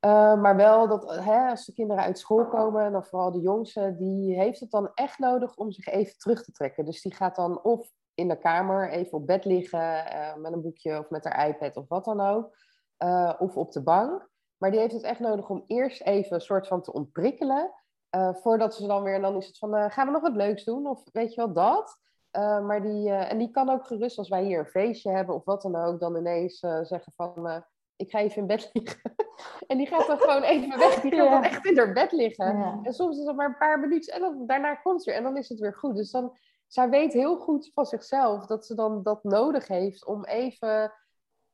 Uh, 0.00 0.40
maar 0.40 0.56
wel 0.56 0.88
dat 0.88 1.16
hè, 1.16 1.48
als 1.50 1.66
de 1.66 1.72
kinderen 1.72 2.04
uit 2.04 2.18
school 2.18 2.46
komen, 2.46 2.92
dan 2.92 3.04
vooral 3.04 3.32
de 3.32 3.40
jongste, 3.40 3.94
die 3.98 4.34
heeft 4.34 4.60
het 4.60 4.70
dan 4.70 4.90
echt 4.94 5.18
nodig 5.18 5.56
om 5.56 5.70
zich 5.70 5.86
even 5.86 6.18
terug 6.18 6.44
te 6.44 6.52
trekken. 6.52 6.84
Dus 6.84 7.02
die 7.02 7.14
gaat 7.14 7.36
dan 7.36 7.62
of 7.62 7.92
in 8.20 8.28
de 8.28 8.38
kamer 8.38 8.90
even 8.90 9.12
op 9.12 9.26
bed 9.26 9.44
liggen 9.44 9.80
uh, 9.80 10.36
met 10.36 10.52
een 10.52 10.62
boekje 10.62 10.98
of 10.98 11.10
met 11.10 11.24
haar 11.24 11.48
iPad 11.48 11.76
of 11.76 11.88
wat 11.88 12.04
dan 12.04 12.20
ook. 12.20 12.56
Uh, 12.98 13.32
of 13.38 13.56
op 13.56 13.72
de 13.72 13.82
bank. 13.82 14.28
Maar 14.56 14.70
die 14.70 14.80
heeft 14.80 14.92
het 14.92 15.02
echt 15.02 15.20
nodig 15.20 15.48
om 15.48 15.64
eerst 15.66 16.02
even 16.02 16.34
een 16.34 16.40
soort 16.40 16.66
van 16.66 16.82
te 16.82 16.92
ontprikkelen. 16.92 17.72
voordat 18.32 18.74
ze 18.74 18.86
dan 18.86 19.02
weer, 19.02 19.14
en 19.14 19.22
dan 19.22 19.36
is 19.36 19.46
het 19.46 19.58
van, 19.58 19.90
gaan 19.90 20.06
we 20.06 20.12
nog 20.12 20.22
wat 20.22 20.34
leuks 20.34 20.64
doen? 20.64 20.86
Of 20.86 21.02
weet 21.12 21.34
je 21.34 21.36
wel, 21.36 21.52
dat. 21.52 22.00
maar 22.62 22.82
die, 22.82 23.10
en 23.10 23.38
die 23.38 23.50
kan 23.50 23.70
ook 23.70 23.86
gerust, 23.86 24.18
als 24.18 24.28
wij 24.28 24.44
hier 24.44 24.58
een 24.58 24.66
feestje 24.66 25.10
hebben 25.10 25.34
of 25.34 25.44
wat 25.44 25.62
dan 25.62 25.76
ook, 25.76 26.00
dan 26.00 26.16
ineens 26.16 26.58
zeggen 26.82 27.12
van, 27.16 27.62
ik 28.00 28.10
ga 28.10 28.18
even 28.18 28.36
in 28.36 28.46
bed 28.46 28.70
liggen. 28.72 29.14
en 29.66 29.76
die 29.76 29.86
gaat 29.86 30.06
dan 30.06 30.18
gewoon 30.18 30.42
even 30.42 30.78
weg. 30.78 31.00
Die 31.00 31.14
gaat 31.14 31.30
dan 31.30 31.42
echt 31.42 31.66
in 31.66 31.78
haar 31.78 31.92
bed 31.92 32.12
liggen. 32.12 32.80
En 32.82 32.92
soms 32.92 33.18
is 33.18 33.26
het 33.26 33.36
maar 33.36 33.48
een 33.48 33.56
paar 33.56 33.80
minuutjes 33.80 34.14
en 34.14 34.20
dan, 34.20 34.46
daarna 34.46 34.74
komt 34.74 35.02
ze 35.02 35.10
weer 35.10 35.18
en 35.18 35.24
dan 35.24 35.36
is 35.36 35.48
het 35.48 35.58
weer 35.58 35.74
goed. 35.74 35.96
Dus 35.96 36.10
dan, 36.10 36.38
zij 36.72 36.90
weet 36.90 37.12
heel 37.12 37.36
goed 37.36 37.70
van 37.74 37.86
zichzelf 37.86 38.46
dat 38.46 38.66
ze 38.66 38.74
dan 38.74 39.02
dat 39.02 39.24
nodig 39.24 39.68
heeft 39.68 40.06
om 40.06 40.24
even 40.24 40.92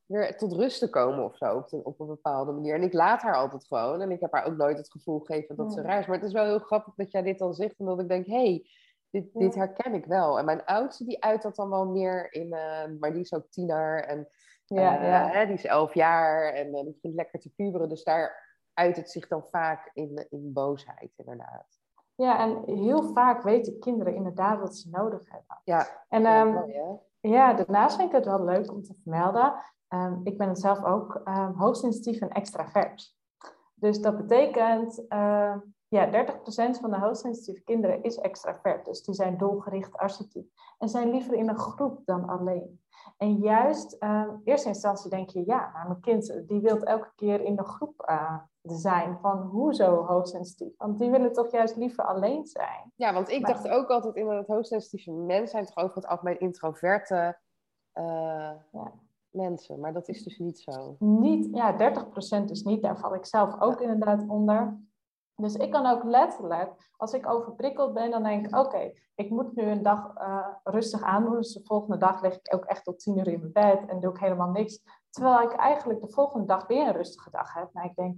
weer 0.06 0.36
tot 0.36 0.52
rust 0.52 0.78
te 0.78 0.90
komen 0.90 1.24
of 1.24 1.36
zo, 1.36 1.56
op, 1.56 1.86
op 1.86 2.00
een 2.00 2.06
bepaalde 2.06 2.52
manier. 2.52 2.74
En 2.74 2.82
ik 2.82 2.92
laat 2.92 3.22
haar 3.22 3.36
altijd 3.36 3.66
gewoon. 3.66 4.00
En 4.00 4.10
ik 4.10 4.20
heb 4.20 4.32
haar 4.32 4.44
ook 4.44 4.56
nooit 4.56 4.76
het 4.76 4.90
gevoel 4.90 5.18
gegeven 5.18 5.56
dat 5.56 5.72
ze 5.72 5.80
raar 5.80 5.98
is. 5.98 6.06
Maar 6.06 6.16
het 6.16 6.26
is 6.26 6.32
wel 6.32 6.44
heel 6.44 6.58
grappig 6.58 6.94
dat 6.94 7.10
jij 7.10 7.22
dit 7.22 7.38
dan 7.38 7.54
zegt. 7.54 7.78
En 7.78 7.86
dat 7.86 8.00
ik 8.00 8.08
denk, 8.08 8.26
hé, 8.26 8.32
hey, 8.32 8.68
dit, 9.10 9.32
dit 9.32 9.54
herken 9.54 9.94
ik 9.94 10.04
wel. 10.04 10.38
En 10.38 10.44
mijn 10.44 10.64
oudste, 10.64 11.04
die 11.04 11.22
uit 11.22 11.42
dat 11.42 11.56
dan 11.56 11.70
wel 11.70 11.86
meer 11.86 12.32
in... 12.32 12.46
Uh, 12.46 12.98
maar 13.00 13.12
die 13.12 13.22
is 13.22 13.34
ook 13.34 13.46
tiener 13.50 14.04
en 14.04 14.28
ja, 14.64 15.00
uh, 15.00 15.08
ja. 15.08 15.28
Hè, 15.28 15.46
die 15.46 15.54
is 15.54 15.64
elf 15.64 15.94
jaar. 15.94 16.52
En 16.52 16.66
uh, 16.66 16.82
die 16.82 16.92
begint 16.92 17.14
lekker 17.14 17.40
te 17.40 17.52
puberen. 17.56 17.88
Dus 17.88 18.04
daar 18.04 18.58
uit 18.72 18.96
het 18.96 19.10
zich 19.10 19.28
dan 19.28 19.44
vaak 19.50 19.90
in, 19.92 20.26
in 20.30 20.52
boosheid, 20.52 21.12
inderdaad. 21.16 21.75
Ja, 22.16 22.38
en 22.38 22.62
heel 22.64 23.02
vaak 23.02 23.42
weten 23.42 23.78
kinderen 23.78 24.14
inderdaad 24.14 24.60
wat 24.60 24.76
ze 24.76 24.88
nodig 24.90 25.30
hebben. 25.30 25.60
Ja, 25.64 25.86
en, 26.08 26.26
um, 26.26 26.64
ja, 27.20 27.54
daarnaast 27.54 27.96
vind 27.96 28.08
ik 28.08 28.14
het 28.14 28.24
wel 28.24 28.44
leuk 28.44 28.72
om 28.72 28.82
te 28.82 28.94
vermelden. 29.02 29.54
Um, 29.88 30.20
ik 30.24 30.38
ben 30.38 30.56
zelf 30.56 30.84
ook 30.84 31.20
um, 31.24 31.52
hoogsensitief 31.56 32.20
en 32.20 32.30
extravert. 32.30 33.14
Dus 33.74 34.00
dat 34.00 34.16
betekent, 34.16 35.04
uh, 35.08 35.54
ja, 35.88 36.10
30% 36.10 36.80
van 36.80 36.90
de 36.90 36.98
hoogsensitieve 36.98 37.62
kinderen 37.62 38.02
is 38.02 38.18
extravert. 38.18 38.84
Dus 38.84 39.02
die 39.02 39.14
zijn 39.14 39.36
doelgericht 39.36 39.96
assertief. 39.96 40.46
En 40.78 40.88
zijn 40.88 41.10
liever 41.10 41.34
in 41.34 41.48
een 41.48 41.58
groep 41.58 42.00
dan 42.04 42.28
alleen. 42.28 42.80
En 43.16 43.36
juist, 43.36 43.96
uh, 44.00 44.24
in 44.28 44.40
eerste 44.44 44.68
instantie 44.68 45.10
denk 45.10 45.30
je, 45.30 45.46
ja, 45.46 45.70
maar 45.72 45.86
mijn 45.86 46.00
kind 46.00 46.42
die 46.46 46.60
wil 46.60 46.82
elke 46.82 47.12
keer 47.14 47.40
in 47.40 47.56
de 47.56 47.64
groep 47.64 48.06
uh, 48.10 48.38
zijn. 48.74 49.18
Van 49.20 49.38
hoezo 49.38 50.04
hoogsensitief? 50.04 50.76
Want 50.76 50.98
die 50.98 51.10
willen 51.10 51.32
toch 51.32 51.50
juist 51.50 51.76
liever 51.76 52.04
alleen 52.04 52.46
zijn. 52.46 52.92
Ja, 52.96 53.12
want 53.12 53.28
ik 53.28 53.46
dacht 53.46 53.68
ook 53.68 53.88
altijd 53.88 54.14
in 54.14 54.26
dat 54.26 54.46
hoogsensitieve 54.46 55.10
mensen 55.10 55.48
zijn 55.48 55.64
toch 55.64 55.84
over 55.84 55.96
het 55.96 56.06
algemeen 56.06 56.40
introverte 56.40 57.38
uh, 57.94 58.52
ja. 58.72 58.92
mensen. 59.30 59.80
Maar 59.80 59.92
dat 59.92 60.08
is 60.08 60.22
dus 60.22 60.38
niet 60.38 60.58
zo. 60.58 60.96
Niet, 60.98 61.48
ja, 61.52 61.94
30% 62.44 62.44
is 62.44 62.62
niet. 62.62 62.82
Daar 62.82 62.98
val 62.98 63.14
ik 63.14 63.26
zelf 63.26 63.60
ook 63.60 63.80
ja. 63.80 63.88
inderdaad 63.88 64.28
onder. 64.28 64.78
Dus 65.36 65.54
ik 65.54 65.70
kan 65.70 65.86
ook 65.86 66.04
letterlijk, 66.04 66.92
als 66.96 67.12
ik 67.12 67.28
overprikkeld 67.28 67.94
ben, 67.94 68.10
dan 68.10 68.22
denk 68.22 68.46
ik, 68.46 68.56
oké, 68.56 68.92
ik 69.14 69.30
moet 69.30 69.56
nu 69.56 69.62
een 69.62 69.82
dag 69.82 70.16
uh, 70.18 70.46
rustig 70.64 71.02
aandoen. 71.02 71.36
Dus 71.36 71.52
de 71.52 71.64
volgende 71.64 71.96
dag 71.96 72.22
lig 72.22 72.34
ik 72.34 72.54
ook 72.54 72.64
echt 72.64 72.84
tot 72.84 72.98
tien 72.98 73.18
uur 73.18 73.28
in 73.28 73.40
mijn 73.40 73.52
bed 73.52 73.88
en 73.88 74.00
doe 74.00 74.10
ik 74.10 74.20
helemaal 74.20 74.50
niks. 74.50 74.82
Terwijl 75.10 75.40
ik 75.40 75.52
eigenlijk 75.52 76.00
de 76.00 76.10
volgende 76.10 76.46
dag 76.46 76.66
weer 76.66 76.86
een 76.86 76.92
rustige 76.92 77.30
dag 77.30 77.54
heb. 77.54 77.68
Maar 77.72 77.84
ik 77.84 77.94
denk, 77.94 78.16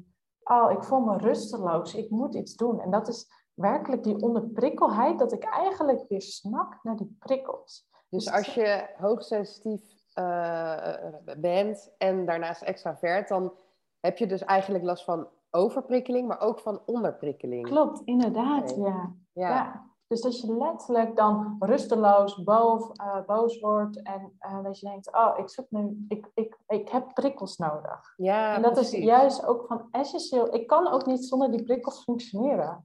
oh, 0.48 0.70
ik 0.70 0.82
voel 0.84 1.00
me 1.00 1.16
rusteloos, 1.16 1.94
ik 1.94 2.10
moet 2.10 2.34
iets 2.34 2.54
doen. 2.54 2.80
En 2.80 2.90
dat 2.90 3.08
is 3.08 3.26
werkelijk 3.54 4.02
die 4.04 4.22
onderprikkelheid, 4.22 5.18
dat 5.18 5.32
ik 5.32 5.44
eigenlijk 5.44 6.04
weer 6.08 6.22
snak 6.22 6.78
naar 6.82 6.96
die 6.96 7.16
prikkels. 7.18 7.88
Dus, 8.08 8.24
dus 8.24 8.34
als 8.34 8.54
je 8.54 8.94
hoogsensitief 8.96 9.82
uh, 10.14 10.94
bent 11.38 11.94
en 11.98 12.26
daarnaast 12.26 12.62
extravert, 12.62 13.28
dan 13.28 13.52
heb 14.00 14.18
je 14.18 14.26
dus 14.26 14.44
eigenlijk 14.44 14.84
last 14.84 15.04
van 15.04 15.28
overprikkeling, 15.50 16.28
maar 16.28 16.40
ook 16.40 16.60
van 16.60 16.82
onderprikkeling. 16.86 17.66
Klopt, 17.66 18.00
inderdaad, 18.04 18.76
ja. 18.76 19.14
ja. 19.32 19.86
Dus 20.08 20.20
dat 20.20 20.40
je 20.40 20.56
letterlijk 20.56 21.16
dan 21.16 21.56
rusteloos 21.58 22.42
boos, 22.42 22.90
uh, 23.00 23.26
boos 23.26 23.60
wordt 23.60 24.02
en 24.02 24.32
uh, 24.40 24.64
dat 24.64 24.80
je 24.80 24.88
denkt, 24.88 25.14
oh, 25.14 25.38
ik 25.38 25.48
zoek 25.48 25.66
nu, 25.70 26.04
ik, 26.08 26.30
ik, 26.34 26.56
ik 26.66 26.88
heb 26.88 27.14
prikkels 27.14 27.56
nodig. 27.56 28.14
Ja, 28.16 28.54
en 28.54 28.62
dat 28.62 28.76
is 28.76 28.90
juist 28.90 29.46
ook 29.46 29.66
van 29.66 29.88
essentieel. 29.90 30.54
Ik 30.54 30.66
kan 30.66 30.92
ook 30.92 31.06
niet 31.06 31.24
zonder 31.24 31.50
die 31.50 31.62
prikkels 31.62 32.02
functioneren. 32.02 32.84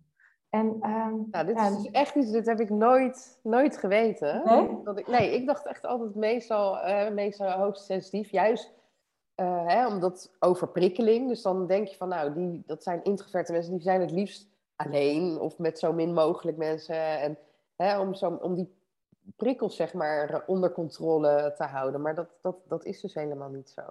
En, 0.50 0.77
nou, 1.32 1.46
dit 1.46 1.60
is 1.60 1.75
dus 1.75 1.92
echt 1.92 2.15
iets, 2.15 2.32
dit 2.32 2.46
heb 2.46 2.60
ik 2.60 2.70
nooit, 2.70 3.39
nooit 3.44 3.77
geweten. 3.77 4.42
Nee? 4.46 4.82
Dat 4.84 5.00
ik, 5.00 5.08
nee, 5.08 5.32
ik 5.32 5.48
dacht 5.48 5.65
echt 5.65 5.86
altijd 5.86 6.15
meestal, 6.15 6.77
uh, 6.77 7.10
meestal 7.10 7.51
hoogsensitief, 7.51 8.32
juist 8.32 8.74
hè, 9.36 9.88
omdat 9.88 10.32
overprikkeling. 10.39 11.27
Dus 11.27 11.42
dan 11.42 11.68
denk 11.68 11.88
je 11.88 11.96
van, 11.96 12.10
nou, 12.10 12.34
die, 12.34 12.63
dat 12.65 12.84
zijn 12.84 13.03
introverte 13.03 13.51
mensen, 13.51 13.74
die 13.74 13.82
zijn 13.82 14.01
het 14.01 14.12
liefst 14.12 14.52
alleen 14.75 15.39
of 15.39 15.58
met 15.58 15.80
zo 15.80 15.94
min 15.94 16.13
mogelijk 16.13 16.58
mensen. 16.58 17.20
En 17.20 17.38
hè, 17.75 18.00
om, 18.00 18.13
zo, 18.13 18.39
om 18.42 18.56
die 18.56 18.75
prikkels, 19.36 19.75
zeg 19.75 19.94
maar, 19.94 20.44
onder 20.46 20.72
controle 20.72 21.53
te 21.56 21.63
houden. 21.63 22.01
Maar 22.01 22.15
dat, 22.15 22.30
dat, 22.42 22.56
dat 22.68 22.86
is 22.86 23.01
dus 23.01 23.13
helemaal 23.13 23.50
niet 23.50 23.70
zo. 23.70 23.82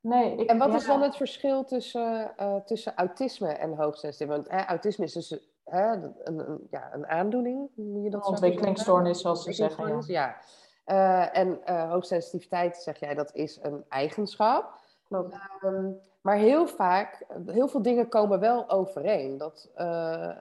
Nee, 0.00 0.36
ik, 0.36 0.48
en 0.50 0.58
wat 0.58 0.74
is 0.74 0.86
dan 0.86 1.02
het 1.02 1.16
verschil 1.16 1.64
tussen, 1.64 2.32
uh, 2.40 2.56
tussen 2.56 2.94
autisme 2.94 3.48
en 3.48 3.74
hoogsensitief? 3.74 4.28
Want 4.28 4.48
hè, 4.48 4.64
autisme 4.64 5.04
is 5.04 5.12
dus 5.12 5.38
hè, 5.64 5.92
een, 5.92 6.14
een, 6.24 6.66
ja, 6.70 6.94
een 6.94 7.06
aandoening, 7.06 7.68
je 7.74 8.10
dat 8.10 8.26
Ontwikkelingsstoornis, 8.26 9.20
zoals 9.20 9.42
ze 9.42 9.52
zeggen. 9.52 9.88
Ja. 9.88 10.02
ja. 10.06 10.36
Uh, 10.86 11.38
en 11.38 11.60
uh, 11.68 11.90
hoogsensitiviteit, 11.90 12.76
zeg 12.76 12.98
jij, 12.98 13.14
dat 13.14 13.34
is 13.34 13.58
een 13.62 13.84
eigenschap. 13.88 14.79
Klopt. 15.10 15.36
Um, 15.64 16.00
maar 16.20 16.36
heel 16.36 16.66
vaak, 16.66 17.24
heel 17.46 17.68
veel 17.68 17.82
dingen 17.82 18.08
komen 18.08 18.40
wel 18.40 18.70
overeen. 18.70 19.38
Dat 19.38 19.70
uh, 19.76 20.36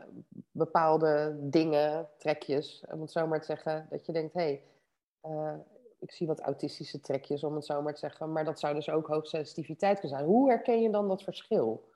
bepaalde 0.52 1.36
dingen, 1.40 2.08
trekjes, 2.18 2.86
om 2.92 3.02
het 3.02 3.12
zo 3.12 3.28
maar 3.28 3.40
te 3.40 3.46
zeggen, 3.46 3.88
dat 3.90 4.06
je 4.06 4.12
denkt, 4.12 4.34
hé, 4.34 4.62
hey, 5.22 5.64
ik 6.00 6.12
zie 6.12 6.28
wat 6.28 6.40
autistische 6.40 7.00
trekjes, 7.00 7.44
om 7.44 7.56
het 7.56 7.66
zo 7.66 7.82
maar 7.82 7.94
te 7.94 8.00
zeggen. 8.00 8.32
Maar 8.32 8.46
dat 8.46 8.60
zou 8.60 8.74
dus 8.74 8.90
ook 8.90 9.08
hoogsensitiviteit 9.08 10.00
kunnen 10.00 10.18
zijn. 10.18 10.30
Hoe 10.30 10.50
herken 10.50 10.82
je 10.82 10.90
dan 10.90 11.08
dat 11.08 11.24
verschil? 11.24 11.90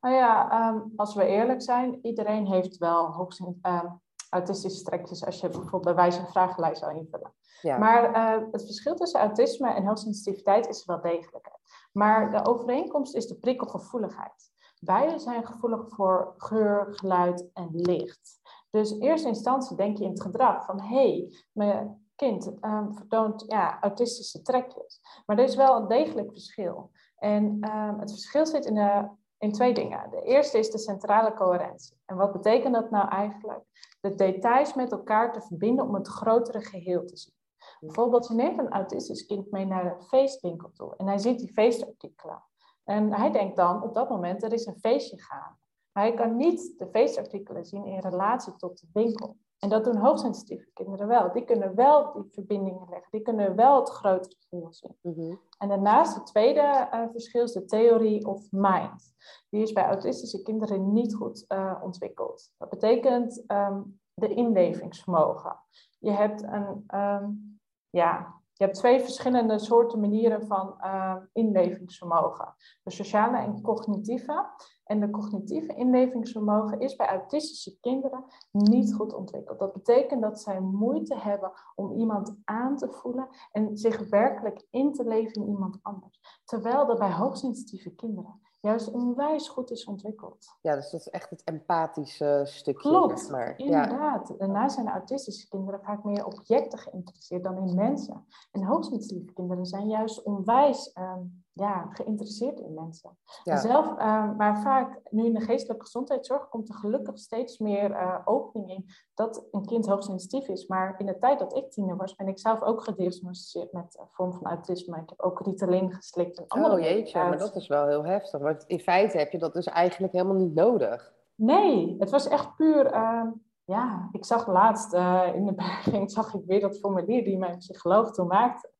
Nou 0.00 0.14
ja, 0.14 0.68
um, 0.68 0.92
als 0.96 1.14
we 1.14 1.26
eerlijk 1.26 1.62
zijn, 1.62 1.98
iedereen 2.02 2.46
heeft 2.46 2.78
wel 2.78 3.06
hoogsensitiviteit. 3.06 3.84
Um, 3.84 4.00
autistische 4.30 4.84
trekjes 4.84 5.24
als 5.24 5.40
je 5.40 5.48
bijvoorbeeld 5.48 5.82
bij 5.82 5.94
wijze 5.94 6.20
van 6.20 6.30
vragenlijst 6.30 6.80
zou 6.80 6.96
invullen. 6.96 7.32
Ja. 7.60 7.78
Maar 7.78 8.10
uh, 8.10 8.46
het 8.52 8.64
verschil 8.64 8.94
tussen 8.94 9.20
autisme 9.20 9.74
en 9.74 9.86
hoogsensitiviteit 9.86 10.68
is 10.68 10.84
wel 10.84 11.00
degelijk. 11.00 11.50
Maar 11.92 12.30
de 12.30 12.44
overeenkomst 12.50 13.14
is 13.14 13.26
de 13.26 13.38
prikkelgevoeligheid. 13.38 14.54
Beide 14.80 15.18
zijn 15.18 15.46
gevoelig 15.46 15.88
voor 15.88 16.34
geur, 16.36 16.86
geluid 16.90 17.50
en 17.52 17.68
licht. 17.72 18.40
Dus 18.70 18.90
in 18.90 19.00
eerste 19.00 19.28
instantie 19.28 19.76
denk 19.76 19.98
je 19.98 20.04
in 20.04 20.10
het 20.10 20.22
gedrag 20.22 20.64
van 20.64 20.80
hé, 20.80 20.86
hey, 20.86 21.36
mijn 21.52 22.08
kind 22.16 22.46
um, 22.60 22.94
vertoont 22.94 23.44
ja, 23.46 23.80
autistische 23.80 24.42
trekjes. 24.42 25.00
Maar 25.26 25.38
er 25.38 25.44
is 25.44 25.54
wel 25.54 25.76
een 25.76 25.88
degelijk 25.88 26.32
verschil. 26.32 26.90
En 27.16 27.44
um, 27.44 27.98
het 27.98 28.10
verschil 28.10 28.46
zit 28.46 28.64
in 28.64 28.74
de 28.74 29.08
in 29.38 29.52
twee 29.52 29.74
dingen. 29.74 30.10
De 30.10 30.22
eerste 30.22 30.58
is 30.58 30.70
de 30.70 30.78
centrale 30.78 31.34
coherentie. 31.34 31.96
En 32.04 32.16
wat 32.16 32.32
betekent 32.32 32.74
dat 32.74 32.90
nou 32.90 33.08
eigenlijk? 33.08 33.64
De 34.00 34.14
details 34.14 34.74
met 34.74 34.92
elkaar 34.92 35.32
te 35.32 35.40
verbinden 35.40 35.86
om 35.86 35.94
het 35.94 36.08
grotere 36.08 36.60
geheel 36.60 37.04
te 37.04 37.16
zien. 37.16 37.34
Bijvoorbeeld, 37.80 38.26
je 38.28 38.34
neemt 38.34 38.58
een 38.58 38.72
autistisch 38.72 39.26
kind 39.26 39.50
mee 39.50 39.66
naar 39.66 39.84
een 39.84 40.02
feestwinkel 40.02 40.70
toe 40.72 40.96
en 40.96 41.06
hij 41.06 41.18
ziet 41.18 41.38
die 41.38 41.52
feestartikelen. 41.52 42.42
En 42.84 43.12
hij 43.12 43.30
denkt 43.30 43.56
dan 43.56 43.82
op 43.82 43.94
dat 43.94 44.08
moment, 44.08 44.42
er 44.42 44.52
is 44.52 44.66
een 44.66 44.78
feestje 44.80 45.22
gaan. 45.22 45.58
Maar 45.92 46.04
hij 46.04 46.14
kan 46.14 46.36
niet 46.36 46.78
de 46.78 46.88
feestartikelen 46.92 47.64
zien 47.64 47.86
in 47.86 47.98
relatie 47.98 48.56
tot 48.56 48.80
de 48.80 48.86
winkel. 48.92 49.36
En 49.66 49.72
dat 49.72 49.84
doen 49.84 49.96
hoogsensitieve 49.96 50.70
kinderen 50.72 51.06
wel. 51.06 51.32
Die 51.32 51.44
kunnen 51.44 51.74
wel 51.74 52.12
die 52.12 52.28
verbindingen 52.30 52.86
leggen. 52.90 53.10
Die 53.10 53.20
kunnen 53.20 53.56
wel 53.56 53.78
het 53.78 53.88
grotere 53.88 54.36
geheel 54.48 54.72
zien. 54.72 54.96
Mhm. 55.02 55.36
En 55.58 55.68
daarnaast 55.68 56.14
het 56.14 56.26
tweede 56.26 56.88
uh, 56.94 57.04
verschil 57.10 57.42
is 57.42 57.52
de 57.52 57.64
theorie 57.64 58.26
of 58.26 58.46
mind. 58.50 59.14
Die 59.50 59.62
is 59.62 59.72
bij 59.72 59.84
autistische 59.84 60.42
kinderen 60.42 60.92
niet 60.92 61.14
goed 61.14 61.44
uh, 61.48 61.80
ontwikkeld. 61.82 62.50
Dat 62.58 62.68
betekent 62.68 63.44
um, 63.46 64.00
de 64.14 64.28
inlevingsvermogen. 64.28 65.56
Je 65.98 66.10
hebt 66.10 66.42
een, 66.42 66.84
um, 67.00 67.58
ja, 67.90 68.40
je 68.56 68.64
hebt 68.64 68.76
twee 68.76 69.00
verschillende 69.00 69.58
soorten 69.58 70.00
manieren 70.00 70.46
van 70.46 70.74
uh, 70.80 71.16
inlevingsvermogen. 71.32 72.54
De 72.82 72.90
sociale 72.90 73.38
en 73.38 73.62
cognitieve. 73.62 74.46
En 74.84 75.00
de 75.00 75.10
cognitieve 75.10 75.74
inlevingsvermogen 75.74 76.80
is 76.80 76.96
bij 76.96 77.06
autistische 77.06 77.80
kinderen 77.80 78.24
niet 78.50 78.94
goed 78.94 79.14
ontwikkeld. 79.14 79.58
Dat 79.58 79.72
betekent 79.72 80.22
dat 80.22 80.40
zij 80.40 80.60
moeite 80.60 81.18
hebben 81.18 81.52
om 81.74 81.92
iemand 81.92 82.36
aan 82.44 82.76
te 82.76 82.92
voelen 82.92 83.28
en 83.52 83.76
zich 83.76 84.08
werkelijk 84.08 84.66
in 84.70 84.92
te 84.92 85.04
leven 85.04 85.42
in 85.42 85.48
iemand 85.48 85.78
anders. 85.82 86.20
Terwijl 86.44 86.86
dat 86.86 86.98
bij 86.98 87.12
hoogsensitieve 87.12 87.94
kinderen 87.94 88.40
juist 88.66 88.90
onwijs 88.90 89.48
goed 89.48 89.70
is 89.70 89.84
ontwikkeld. 89.84 90.56
Ja, 90.60 90.74
dus 90.74 90.90
dat 90.90 91.00
is 91.00 91.10
echt 91.10 91.30
het 91.30 91.44
empathische 91.44 92.42
stukje. 92.44 92.88
Klopt, 92.88 93.20
zeg 93.20 93.30
maar. 93.30 93.58
inderdaad. 93.58 94.28
Ja. 94.28 94.34
Daarna 94.38 94.68
zijn 94.68 94.88
autistische 94.88 95.48
kinderen 95.48 95.80
vaak 95.82 96.04
meer 96.04 96.26
objecten 96.26 96.78
geïnteresseerd 96.78 97.44
dan 97.44 97.56
in 97.68 97.74
mensen. 97.74 98.26
En 98.52 98.62
hoogsensitieve 98.62 99.32
kinderen 99.32 99.66
zijn 99.66 99.88
juist 99.88 100.22
onwijs 100.22 100.92
ehm, 100.92 101.20
ja, 101.56 101.88
geïnteresseerd 101.90 102.60
in 102.60 102.74
mensen. 102.74 103.18
Zelf, 103.42 103.86
uh, 103.90 104.36
maar 104.36 104.60
vaak 104.60 105.00
nu 105.10 105.24
in 105.24 105.34
de 105.34 105.40
geestelijke 105.40 105.84
gezondheidszorg 105.84 106.48
komt 106.48 106.68
er 106.68 106.74
gelukkig 106.74 107.18
steeds 107.18 107.58
meer 107.58 107.90
uh, 107.90 108.18
opening 108.24 108.70
in 108.70 108.86
dat 109.14 109.46
een 109.50 109.64
kind 109.64 109.86
hoogsensitief 109.86 110.48
is. 110.48 110.66
Maar 110.66 110.94
in 110.98 111.06
de 111.06 111.18
tijd 111.18 111.38
dat 111.38 111.56
ik 111.56 111.70
tiener 111.70 111.96
was, 111.96 112.14
ben 112.14 112.28
ik 112.28 112.38
zelf 112.38 112.62
ook 112.62 112.82
gediagnosticeerd 112.82 113.72
met 113.72 113.98
een 114.00 114.08
vorm 114.10 114.32
van 114.32 114.46
autisme. 114.46 114.96
Ik 114.96 115.08
heb 115.08 115.20
ook 115.20 115.40
Ritalin 115.40 115.92
geslikt. 115.92 116.38
En 116.38 116.44
andere 116.48 116.74
oh 116.74 116.80
jeetje, 116.80 117.18
maar 117.18 117.38
dat 117.38 117.56
is 117.56 117.66
wel 117.66 117.86
heel 117.86 118.04
heftig. 118.04 118.40
Want 118.40 118.64
in 118.66 118.80
feite 118.80 119.18
heb 119.18 119.32
je 119.32 119.38
dat 119.38 119.52
dus 119.52 119.66
eigenlijk 119.66 120.12
helemaal 120.12 120.36
niet 120.36 120.54
nodig. 120.54 121.14
Nee, 121.34 121.96
het 121.98 122.10
was 122.10 122.28
echt 122.28 122.56
puur... 122.56 122.92
Uh, 122.92 123.26
ja, 123.64 124.08
ik 124.12 124.24
zag 124.24 124.46
laatst 124.46 124.94
uh, 124.94 125.30
in 125.34 125.46
de 125.46 125.54
berging, 125.54 126.10
zag 126.18 126.34
ik 126.34 126.42
weer 126.46 126.60
dat 126.60 126.78
formulier 126.78 127.24
die 127.24 127.38
mijn 127.38 127.58
psycholoog 127.58 128.10
toen 128.10 128.26
maakte. 128.26 128.70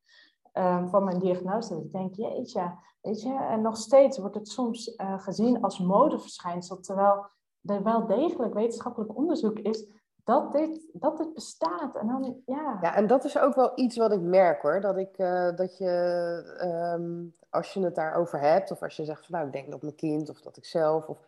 Ehm, 0.56 0.88
van 0.88 1.04
mijn 1.04 1.18
diagnose. 1.18 1.76
Ik 1.76 1.92
denk, 1.92 2.14
jeetje, 2.14 2.74
weet 3.00 3.22
je, 3.22 3.46
en 3.50 3.62
nog 3.62 3.76
steeds 3.76 4.18
wordt 4.18 4.34
het 4.34 4.48
soms 4.48 4.88
uh, 4.96 5.18
gezien 5.18 5.62
als 5.62 5.78
modeverschijnsel, 5.78 6.80
terwijl 6.80 7.26
er 7.62 7.82
wel 7.82 8.06
degelijk 8.06 8.54
wetenschappelijk 8.54 9.16
onderzoek 9.16 9.58
is 9.58 9.86
dat 10.24 10.52
dit, 10.52 10.88
dat 10.92 11.16
dit 11.16 11.34
bestaat. 11.34 11.96
En 11.96 12.06
dan, 12.06 12.42
ja. 12.46 12.78
ja, 12.80 12.94
en 12.94 13.06
dat 13.06 13.24
is 13.24 13.38
ook 13.38 13.54
wel 13.54 13.72
iets 13.74 13.96
wat 13.96 14.12
ik 14.12 14.20
merk 14.20 14.62
hoor. 14.62 14.80
Dat, 14.80 14.96
ik, 14.96 15.18
uh, 15.18 15.56
dat 15.56 15.78
je, 15.78 16.94
um, 16.98 17.34
als 17.50 17.72
je 17.72 17.80
het 17.80 17.94
daarover 17.94 18.40
hebt, 18.40 18.70
of 18.70 18.82
als 18.82 18.96
je 18.96 19.04
zegt 19.04 19.26
van 19.26 19.34
nou, 19.34 19.46
ik 19.46 19.52
denk 19.52 19.70
dat 19.70 19.82
mijn 19.82 19.94
kind 19.94 20.28
of 20.28 20.40
dat 20.40 20.56
ik 20.56 20.64
zelf, 20.64 21.08
of, 21.08 21.18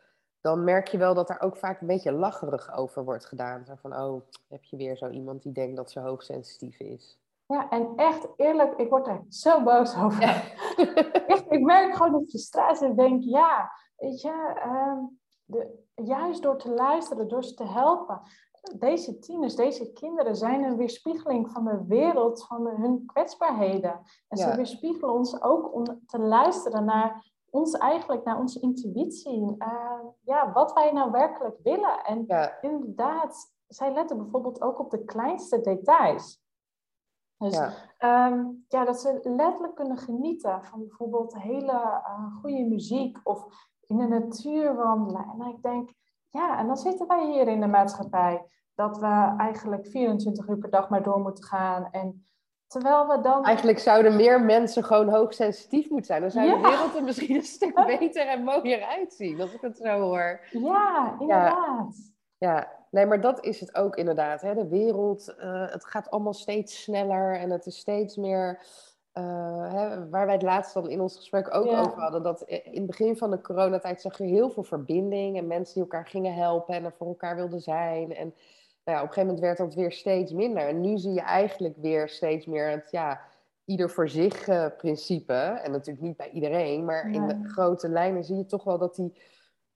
dan 0.41 0.65
merk 0.65 0.89
je 0.89 0.99
wel 0.99 1.15
dat 1.15 1.29
daar 1.29 1.41
ook 1.41 1.57
vaak 1.57 1.81
een 1.81 1.87
beetje 1.87 2.13
lacherig 2.13 2.77
over 2.77 3.05
wordt 3.05 3.27
gedaan. 3.27 3.65
Zo 3.65 3.75
van, 3.75 3.97
oh, 3.97 4.23
heb 4.49 4.65
je 4.65 4.77
weer 4.77 4.97
zo 4.97 5.09
iemand 5.09 5.43
die 5.43 5.53
denkt 5.53 5.77
dat 5.77 5.91
ze 5.91 6.01
hoogsensitief 6.01 6.79
is. 6.79 7.19
Ja, 7.49 7.69
en 7.69 7.93
echt 7.97 8.29
eerlijk, 8.37 8.77
ik 8.77 8.91
word 8.91 9.07
er 9.07 9.25
zo 9.29 9.63
boos 9.63 9.97
over. 9.97 10.23
echt, 11.27 11.45
ik 11.53 11.61
merk 11.61 11.95
gewoon 11.95 12.21
de 12.21 12.29
frustratie 12.29 12.87
en 12.87 12.97
denk, 12.97 13.23
ja, 13.23 13.73
weet 13.97 14.21
je, 14.21 14.63
uh, 14.67 14.99
de, 15.45 15.87
juist 15.95 16.43
door 16.43 16.59
te 16.59 16.71
luisteren, 16.71 17.29
door 17.29 17.45
ze 17.45 17.55
te 17.55 17.67
helpen. 17.67 18.21
Deze 18.79 19.19
tieners, 19.19 19.55
deze 19.55 19.93
kinderen 19.93 20.37
zijn 20.37 20.65
een 20.65 20.77
weerspiegeling 20.77 21.51
van 21.51 21.65
de 21.65 21.85
wereld, 21.87 22.47
van 22.47 22.67
hun 22.67 23.07
kwetsbaarheden. 23.07 24.01
En 24.29 24.39
ze 24.39 24.57
weerspiegelen 24.57 25.15
ons 25.15 25.43
ook 25.43 25.75
om 25.75 25.85
te 26.07 26.19
luisteren 26.19 26.85
naar 26.85 27.33
ons 27.51 27.73
eigenlijk, 27.73 28.25
naar 28.25 28.39
onze 28.39 28.61
intuïtie. 28.61 29.57
Uh, 29.59 30.01
ja, 30.21 30.53
wat 30.53 30.73
wij 30.73 30.93
nou 30.93 31.11
werkelijk 31.11 31.57
willen. 31.63 32.05
En 32.05 32.27
inderdaad, 32.61 33.53
zij 33.67 33.93
letten 33.93 34.17
bijvoorbeeld 34.17 34.63
ook 34.63 34.79
op 34.79 34.91
de 34.91 35.05
kleinste 35.05 35.61
details. 35.61 36.47
Dus 37.39 37.55
ja. 37.55 37.73
Ehm, 37.99 38.45
ja, 38.69 38.85
dat 38.85 39.01
ze 39.01 39.21
letterlijk 39.23 39.75
kunnen 39.75 39.99
genieten 39.99 40.65
van 40.65 40.79
bijvoorbeeld 40.79 41.39
hele 41.39 41.73
uh, 41.73 42.37
goede 42.41 42.65
muziek 42.65 43.19
of 43.23 43.47
in 43.87 43.97
de 43.97 44.07
natuur 44.07 44.75
wandelen. 44.75 45.27
En 45.39 45.47
ik 45.47 45.63
denk, 45.63 45.91
ja, 46.31 46.59
en 46.59 46.67
dan 46.67 46.77
zitten 46.77 47.07
wij 47.07 47.27
hier 47.27 47.49
in 47.49 47.61
de 47.61 47.67
maatschappij 47.67 48.47
dat 48.75 48.99
we 48.99 49.35
eigenlijk 49.39 49.87
24 49.87 50.49
uur 50.49 50.59
per 50.59 50.71
dag 50.71 50.89
maar 50.89 51.03
door 51.03 51.21
moeten 51.21 51.45
gaan. 51.45 51.89
En 51.91 52.27
terwijl 52.67 53.07
we 53.07 53.21
dan. 53.21 53.45
Eigenlijk 53.45 53.79
zouden 53.79 54.17
meer 54.17 54.41
mensen 54.41 54.85
gewoon 54.85 55.09
hoogsensitief 55.09 55.91
moeten 55.91 56.07
zijn. 56.07 56.21
Dan 56.21 56.31
zou 56.31 56.49
de 56.49 56.69
wereld 56.69 56.95
er 56.95 57.05
misschien 57.05 57.37
een 57.37 57.43
stuk 57.43 57.75
beter 57.99 58.27
en 58.27 58.45
mooier 58.45 58.83
uitzien, 58.83 59.41
als 59.41 59.53
ik 59.53 59.61
het 59.61 59.77
zo 59.77 60.01
hoor. 60.01 60.41
Ja, 60.51 61.17
inderdaad. 61.19 62.13
Ja, 62.39 62.78
nee, 62.91 63.07
maar 63.07 63.21
dat 63.21 63.45
is 63.45 63.61
het 63.61 63.75
ook 63.75 63.97
inderdaad. 63.97 64.41
Hè? 64.41 64.55
De 64.55 64.69
wereld, 64.69 65.35
uh, 65.39 65.71
het 65.71 65.85
gaat 65.85 66.11
allemaal 66.11 66.35
steeds 66.35 66.83
sneller 66.83 67.37
en 67.37 67.51
het 67.51 67.67
is 67.67 67.79
steeds 67.79 68.17
meer. 68.17 68.67
Uh, 69.15 69.73
hè, 69.73 70.09
waar 70.09 70.27
wij 70.27 70.35
het 70.35 70.43
laatst 70.43 70.75
dan 70.75 70.91
in 70.91 71.01
ons 71.01 71.17
gesprek 71.17 71.55
ook 71.55 71.67
over 71.67 72.01
hadden, 72.01 72.23
dat 72.23 72.43
in 72.43 72.73
het 72.75 72.87
begin 72.87 73.17
van 73.17 73.31
de 73.31 73.41
coronatijd 73.41 74.01
zag 74.01 74.19
je 74.19 74.25
heel 74.25 74.51
veel 74.51 74.63
verbinding 74.63 75.37
en 75.37 75.47
mensen 75.47 75.75
die 75.75 75.83
elkaar 75.83 76.07
gingen 76.07 76.35
helpen 76.35 76.75
en 76.75 76.85
er 76.85 76.95
voor 76.99 77.07
elkaar 77.07 77.37
wilden 77.37 77.61
zijn. 77.61 78.15
En 78.15 78.35
nou 78.85 78.97
ja, 78.97 79.03
op 79.03 79.09
een 79.09 79.15
gegeven 79.15 79.27
moment 79.27 79.41
werd 79.41 79.59
dat 79.59 79.75
weer 79.75 79.93
steeds 79.93 80.33
minder. 80.33 80.69
En 80.69 80.81
nu 80.81 80.99
zie 80.99 81.13
je 81.13 81.21
eigenlijk 81.21 81.75
weer 81.77 82.09
steeds 82.09 82.47
meer 82.47 82.71
het 82.71 82.89
ja, 82.91 83.21
ieder 83.65 83.91
voor 83.91 84.09
zich 84.09 84.49
uh, 84.49 84.67
principe. 84.77 85.33
En 85.33 85.71
natuurlijk 85.71 86.07
niet 86.07 86.17
bij 86.17 86.31
iedereen, 86.31 86.85
maar 86.85 87.11
in 87.11 87.27
de 87.27 87.41
grote 87.43 87.89
lijnen 87.89 88.25
zie 88.25 88.37
je 88.37 88.47
toch 88.47 88.65
wel 88.65 88.79
dat 88.79 88.95
die 88.95 89.13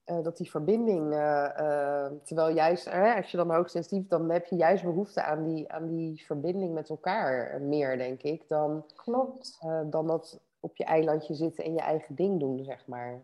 uh, 0.06 0.22
dat 0.22 0.36
die 0.36 0.50
verbinding, 0.50 1.12
uh, 1.12 2.06
terwijl 2.22 2.54
juist, 2.54 2.90
als 3.16 3.30
je 3.30 3.36
dan 3.36 3.54
hoogsensitief, 3.54 4.06
dan 4.08 4.30
heb 4.30 4.46
je 4.46 4.56
juist 4.56 4.84
behoefte 4.84 5.22
aan 5.22 5.44
die, 5.44 5.72
aan 5.72 5.88
die 5.88 6.24
verbinding 6.24 6.74
met 6.74 6.88
elkaar 6.88 7.60
meer, 7.60 7.98
denk 7.98 8.22
ik, 8.22 8.48
dan, 8.48 8.84
Klopt. 8.94 9.58
dan 9.90 10.06
dat 10.06 10.40
op 10.60 10.76
je 10.76 10.84
eilandje 10.84 11.34
zitten 11.34 11.64
en 11.64 11.72
je 11.72 11.80
eigen 11.80 12.14
ding 12.14 12.40
doen, 12.40 12.64
zeg 12.64 12.86
maar. 12.86 13.20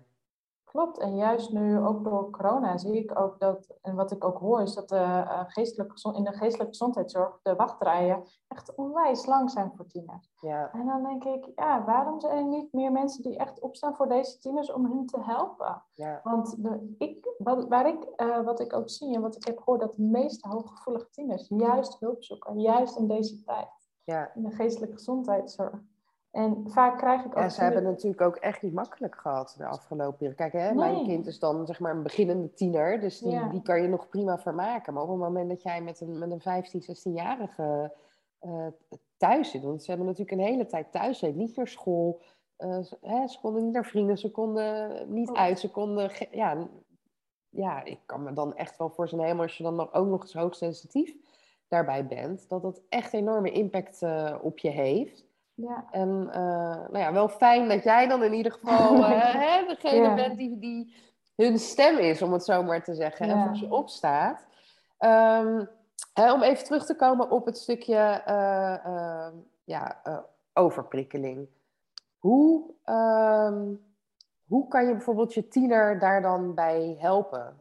Klopt, 0.69 0.99
en 0.99 1.17
juist 1.17 1.53
nu 1.53 1.79
ook 1.79 2.05
door 2.05 2.31
corona 2.31 2.77
zie 2.77 2.97
ik 2.97 3.21
ook 3.21 3.41
dat, 3.41 3.79
en 3.83 3.95
wat 3.95 4.11
ik 4.11 4.25
ook 4.25 4.39
hoor, 4.39 4.63
is 4.63 4.75
dat 4.75 4.89
de, 4.89 4.95
uh, 4.95 5.45
geestelijke, 5.47 6.15
in 6.17 6.25
de 6.25 6.33
geestelijke 6.33 6.73
gezondheidszorg 6.73 7.39
de 7.43 7.55
wachtrijen 7.55 8.23
echt 8.49 8.75
onwijs 8.75 9.27
lang 9.27 9.51
zijn 9.51 9.73
voor 9.77 9.87
tieners. 9.87 10.31
Ja. 10.41 10.73
En 10.73 10.87
dan 10.87 11.03
denk 11.03 11.25
ik, 11.25 11.53
ja, 11.55 11.85
waarom 11.85 12.21
zijn 12.21 12.37
er 12.37 12.45
niet 12.45 12.73
meer 12.73 12.93
mensen 12.93 13.23
die 13.23 13.37
echt 13.37 13.61
opstaan 13.61 13.97
voor 13.97 14.09
deze 14.09 14.39
tieners 14.39 14.73
om 14.73 14.85
hen 14.85 15.07
te 15.07 15.21
helpen? 15.21 15.83
Ja. 15.95 16.21
Want 16.23 16.63
de, 16.63 16.95
ik, 16.99 17.35
wat, 17.39 17.69
waar 17.69 17.89
ik, 17.89 18.07
uh, 18.17 18.41
wat 18.45 18.61
ik 18.61 18.73
ook 18.73 18.91
zie 18.91 19.15
en 19.15 19.21
wat 19.21 19.37
ik 19.37 19.45
heb 19.47 19.59
gehoord, 19.59 19.81
dat 19.81 19.95
de 19.95 20.03
meeste 20.03 20.49
hooggevoelige 20.49 21.11
tieners 21.11 21.49
juist 21.49 21.99
hulp 21.99 22.23
zoeken, 22.23 22.61
juist 22.61 22.97
in 22.97 23.07
deze 23.07 23.43
tijd. 23.45 23.89
Ja. 24.05 24.35
In 24.35 24.43
de 24.43 24.51
geestelijke 24.51 24.95
gezondheidszorg. 24.95 25.81
En 26.31 26.65
vaak 26.67 26.99
krijg 26.99 27.21
ik 27.21 27.27
ook... 27.27 27.43
Ja, 27.43 27.49
ze 27.49 27.61
hebben 27.61 27.85
het 27.85 27.93
natuurlijk 27.93 28.21
ook 28.21 28.37
echt 28.37 28.63
niet 28.63 28.73
makkelijk 28.73 29.15
gehad 29.15 29.55
de 29.59 29.67
afgelopen 29.67 30.17
periode. 30.17 30.37
Kijk, 30.37 30.53
hè, 30.53 30.75
mijn 30.75 31.07
kind 31.07 31.27
is 31.27 31.39
dan 31.39 31.67
zeg 31.67 31.81
maar 31.81 31.97
een 31.97 32.03
beginnende 32.03 32.55
tiener, 32.55 33.01
dus 33.01 33.19
die, 33.19 33.49
die 33.49 33.63
kan 33.63 33.83
je 33.83 33.89
nog 33.89 34.09
prima 34.09 34.39
vermaken. 34.39 34.95
Maar 34.95 35.03
op 35.03 35.09
het 35.09 35.19
moment 35.19 35.49
dat 35.49 35.63
jij 35.63 35.83
met 35.83 36.01
een, 36.01 36.19
met 36.19 36.31
een 36.31 36.41
15, 36.41 36.83
16-jarige 36.83 37.93
uh, 38.41 38.67
thuis 39.17 39.51
zit, 39.51 39.63
want 39.63 39.83
ze 39.83 39.91
hebben 39.91 40.07
natuurlijk 40.07 40.39
een 40.41 40.47
hele 40.47 40.67
tijd 40.67 40.93
thuis, 40.93 41.19
ze 41.19 41.27
niet 41.27 41.57
naar 41.57 41.69
school, 41.69 42.21
uh, 42.59 42.79
hè, 43.01 43.29
ze 43.29 43.41
konden 43.41 43.65
niet 43.65 43.73
naar 43.73 43.87
vrienden, 43.87 44.19
ze 44.19 44.31
konden 44.31 45.05
niet 45.13 45.33
uit, 45.33 45.59
ze 45.59 45.71
konden... 45.71 46.11
Ja, 46.31 46.69
ja, 47.51 47.85
ik 47.85 47.99
kan 48.07 48.23
me 48.23 48.33
dan 48.33 48.57
echt 48.57 48.79
wel 48.79 48.91
voor 48.91 49.09
zijn 49.09 49.21
helemaal, 49.21 49.43
als 49.43 49.57
je 49.57 49.63
dan 49.63 49.93
ook 49.93 50.09
nog 50.09 50.21
eens 50.21 50.35
hoogsensitief 50.35 51.17
daarbij 51.69 52.07
bent, 52.07 52.49
dat 52.49 52.63
dat 52.63 52.83
echt 52.89 53.13
enorme 53.13 53.51
impact 53.51 54.03
uh, 54.03 54.35
op 54.43 54.59
je 54.59 54.71
heeft. 54.71 55.28
Ja. 55.61 55.85
En 55.91 56.25
uh, 56.29 56.35
nou 56.91 56.99
ja, 56.99 57.13
wel 57.13 57.29
fijn 57.29 57.69
dat 57.69 57.83
jij 57.85 58.07
dan 58.09 58.23
in 58.23 58.33
ieder 58.33 58.53
geval 58.53 58.97
uh, 58.97 59.35
hè, 59.35 59.67
degene 59.67 60.03
ja. 60.03 60.15
bent 60.15 60.39
die, 60.39 60.59
die 60.59 60.95
hun 61.37 61.59
stem 61.59 61.99
is, 61.99 62.23
om 62.23 62.33
het 62.33 62.45
zo 62.45 62.63
maar 62.63 62.83
te 62.83 62.95
zeggen, 62.95 63.27
ja. 63.27 63.33
en 63.33 63.47
voor 63.47 63.57
ze 63.57 63.75
opstaat. 63.75 64.47
Um, 64.99 65.69
hè, 66.13 66.33
om 66.33 66.43
even 66.43 66.65
terug 66.65 66.87
te 66.87 66.97
komen 66.97 67.31
op 67.31 67.47
het 67.47 67.59
stukje 67.59 68.23
uh, 68.29 69.29
ja, 69.65 70.03
overprikkeling. 70.53 71.49
Hoe, 72.19 72.75
um, 72.85 73.81
hoe 74.47 74.69
kan 74.69 74.87
je 74.87 74.93
bijvoorbeeld 74.93 75.35
je 75.35 75.49
tiener 75.49 75.99
daar 75.99 76.23
dan 76.23 76.55
bij 76.55 76.97
helpen? 76.99 77.57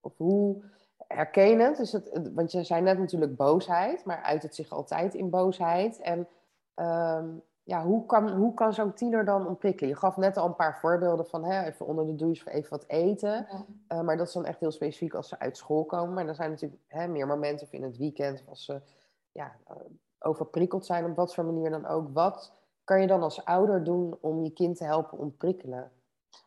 Of 0.00 0.12
hoe 0.16 0.62
herken 1.08 1.48
je 1.48 1.56
het? 1.56 1.78
Het? 1.92 2.32
Want 2.34 2.52
je 2.52 2.64
zei 2.64 2.82
net 2.82 2.98
natuurlijk 2.98 3.36
boosheid, 3.36 4.04
maar 4.04 4.22
uit 4.22 4.42
het 4.42 4.54
zich 4.54 4.70
altijd 4.70 5.14
in 5.14 5.30
boosheid. 5.30 6.00
En 6.00 6.28
Um, 6.76 7.42
ja, 7.62 7.84
hoe 7.84 8.06
kan, 8.06 8.30
hoe 8.30 8.54
kan 8.54 8.72
zo'n 8.72 8.94
tiener 8.94 9.24
dan 9.24 9.46
ontwikkelen? 9.46 9.90
Je 9.90 9.96
gaf 9.96 10.16
net 10.16 10.36
al 10.36 10.46
een 10.46 10.56
paar 10.56 10.78
voorbeelden 10.78 11.26
van 11.26 11.44
hè, 11.44 11.64
even 11.64 11.86
onder 11.86 12.06
de 12.06 12.14
douche, 12.14 12.50
even 12.50 12.70
wat 12.70 12.84
eten. 12.86 13.46
Ja. 13.50 13.64
Uh, 13.88 14.00
maar 14.00 14.16
dat 14.16 14.26
is 14.26 14.32
dan 14.32 14.44
echt 14.44 14.60
heel 14.60 14.70
specifiek 14.70 15.14
als 15.14 15.28
ze 15.28 15.38
uit 15.38 15.56
school 15.56 15.84
komen. 15.84 16.14
Maar 16.14 16.28
er 16.28 16.34
zijn 16.34 16.50
natuurlijk 16.50 16.82
hè, 16.86 17.08
meer 17.08 17.26
momenten 17.26 17.66
of 17.66 17.72
in 17.72 17.82
het 17.82 17.96
weekend 17.96 18.40
of 18.40 18.48
als 18.48 18.64
ze 18.64 18.80
ja, 19.32 19.56
uh, 19.70 19.76
overprikkeld 20.18 20.86
zijn 20.86 21.04
op 21.04 21.16
wat 21.16 21.34
voor 21.34 21.44
manier 21.44 21.70
dan 21.70 21.86
ook. 21.86 22.08
Wat 22.12 22.52
kan 22.84 23.00
je 23.00 23.06
dan 23.06 23.22
als 23.22 23.44
ouder 23.44 23.84
doen 23.84 24.18
om 24.20 24.42
je 24.42 24.50
kind 24.50 24.76
te 24.76 24.84
helpen 24.84 25.18
ontprikkelen? 25.18 25.90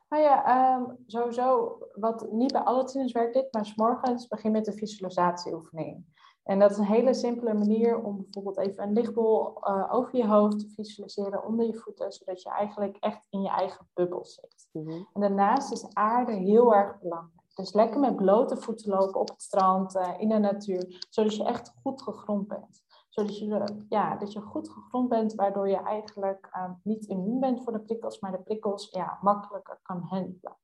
Nou 0.09 0.23
ja, 0.23 0.75
um, 0.75 0.97
sowieso, 1.05 1.77
wat 1.93 2.31
niet 2.31 2.51
bij 2.51 2.61
alle 2.61 2.83
tieners 2.83 3.11
werkt 3.11 3.33
dit, 3.33 3.53
maar 3.53 3.65
s 3.65 3.75
morgens 3.75 4.27
begin 4.27 4.51
met 4.51 4.65
de 4.65 4.73
visualisatieoefening. 4.73 6.05
En 6.43 6.59
dat 6.59 6.71
is 6.71 6.77
een 6.77 6.85
hele 6.85 7.13
simpele 7.13 7.53
manier 7.53 8.03
om 8.03 8.17
bijvoorbeeld 8.21 8.57
even 8.57 8.83
een 8.83 8.93
lichtbol 8.93 9.57
uh, 9.67 9.93
over 9.93 10.17
je 10.17 10.27
hoofd 10.27 10.59
te 10.59 10.69
visualiseren 10.69 11.45
onder 11.45 11.65
je 11.65 11.75
voeten, 11.75 12.11
zodat 12.11 12.41
je 12.41 12.49
eigenlijk 12.49 12.97
echt 12.99 13.27
in 13.29 13.41
je 13.41 13.49
eigen 13.49 13.87
bubbel 13.93 14.25
zit. 14.25 14.69
Mhm. 14.71 15.03
En 15.13 15.21
daarnaast 15.21 15.71
is 15.71 15.93
aarde 15.93 16.33
heel 16.33 16.75
erg 16.75 16.99
belangrijk. 16.99 17.39
Dus 17.53 17.73
lekker 17.73 17.99
met 17.99 18.15
blote 18.15 18.57
voeten 18.57 18.89
lopen 18.89 19.19
op 19.19 19.29
het 19.29 19.41
strand, 19.41 19.95
uh, 19.95 20.13
in 20.17 20.29
de 20.29 20.37
natuur, 20.37 21.07
zodat 21.09 21.35
je 21.35 21.43
echt 21.43 21.73
goed 21.81 22.01
gegrond 22.01 22.47
bent. 22.47 22.83
Zodat 23.09 23.37
je, 23.37 23.85
ja, 23.89 24.15
dat 24.15 24.33
je 24.33 24.41
goed 24.41 24.69
gegrond 24.69 25.09
bent, 25.09 25.35
waardoor 25.35 25.69
je 25.69 25.83
eigenlijk 25.83 26.49
uh, 26.55 26.71
niet 26.83 27.05
immuun 27.05 27.39
bent 27.39 27.63
voor 27.63 27.73
de 27.73 27.79
prikkels, 27.79 28.19
maar 28.19 28.31
de 28.31 28.41
prikkels 28.41 28.89
ja, 28.91 29.17
makkelijker 29.21 29.79
kan 29.81 30.01
handelen. 30.01 30.57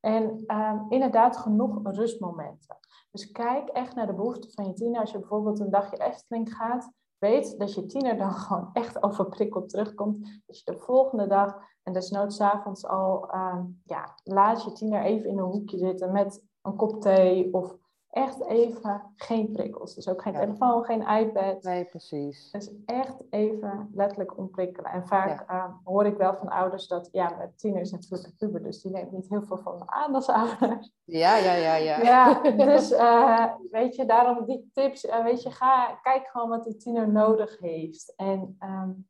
En 0.00 0.44
uh, 0.46 0.82
inderdaad 0.88 1.36
genoeg 1.36 1.78
rustmomenten. 1.82 2.78
Dus 3.10 3.30
kijk 3.30 3.68
echt 3.68 3.94
naar 3.94 4.06
de 4.06 4.14
behoeften 4.14 4.50
van 4.50 4.66
je 4.66 4.72
tiener. 4.72 5.00
Als 5.00 5.10
je 5.10 5.18
bijvoorbeeld 5.18 5.60
een 5.60 5.70
dagje 5.70 6.02
Efteling 6.04 6.54
gaat, 6.54 6.92
weet 7.18 7.58
dat 7.58 7.74
je 7.74 7.86
tiener 7.86 8.16
dan 8.16 8.32
gewoon 8.46 8.70
echt 8.72 9.02
overprikkeld 9.02 9.68
terugkomt. 9.68 10.42
Dat 10.46 10.58
je 10.58 10.72
de 10.72 10.78
volgende 10.78 11.26
dag 11.26 11.56
en 11.82 11.92
desnoods 11.92 12.40
avonds 12.40 12.86
al, 12.86 13.34
uh, 13.34 13.58
ja, 13.84 14.14
laat 14.24 14.64
je 14.64 14.72
tiener 14.72 15.02
even 15.02 15.28
in 15.28 15.38
een 15.38 15.44
hoekje 15.44 15.78
zitten 15.78 16.12
met 16.12 16.44
een 16.62 16.76
kop 16.76 17.00
thee 17.00 17.54
of 17.54 17.76
echt 18.10 18.44
even 18.44 19.02
geen 19.16 19.52
prikkels. 19.52 19.94
Dus 19.94 20.08
ook 20.08 20.22
geen 20.22 20.34
telefoon, 20.34 20.84
geen 20.84 21.08
iPad. 21.08 21.62
Nee, 21.62 21.84
precies. 21.84 22.50
Dus 22.50 22.70
echt 22.86 23.22
even 23.30 23.90
letterlijk 23.94 24.38
ontprikkelen. 24.38 24.90
En 24.90 25.06
vaak 25.06 25.48
ehm, 25.48 25.70
hoor 25.84 26.06
ik 26.06 26.16
wel 26.16 26.36
van 26.36 26.48
ouders 26.48 26.86
dat, 26.86 27.08
ja, 27.12 27.34
mijn 27.36 27.52
tiener 27.56 27.80
is 27.80 27.90
natuurlijk 27.90 28.24
een 28.24 28.36
puber, 28.36 28.62
dus 28.62 28.82
die 28.82 28.92
neemt 28.92 29.12
niet 29.12 29.28
heel 29.28 29.42
veel 29.42 29.58
van 29.58 29.78
me 29.78 29.84
aan 29.86 30.14
als 30.14 30.28
ouder. 30.28 30.90
Ja, 31.04 31.36
ja, 31.36 31.52
ja, 31.52 31.74
ja. 31.74 32.02
Ja, 32.02 32.40
dus 32.66 32.92
uh, 32.92 33.54
weet 33.70 33.96
je, 33.96 34.04
daarom 34.06 34.46
die 34.46 34.70
tips, 34.72 35.04
uh, 35.04 35.22
weet 35.22 35.42
je, 35.42 35.50
ga, 35.50 35.98
kijk 36.02 36.26
gewoon 36.26 36.48
wat 36.48 36.64
die 36.64 36.76
tiener 36.76 37.08
nodig 37.08 37.58
heeft. 37.58 38.12
En 38.16 38.56
um, 38.60 39.08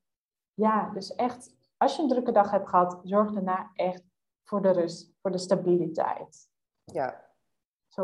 ja, 0.55 0.91
dus 0.95 1.15
echt, 1.15 1.57
als 1.77 1.97
je 1.97 2.03
een 2.03 2.09
drukke 2.09 2.33
dag 2.33 2.51
hebt 2.51 2.69
gehad, 2.69 3.01
zorg 3.03 3.33
daarna 3.33 3.71
echt 3.75 4.03
voor 4.45 4.63
de 4.63 4.71
rust, 4.71 5.13
voor 5.21 5.31
de 5.31 5.39
stabiliteit. 5.39 6.49
Ja, 6.85 7.30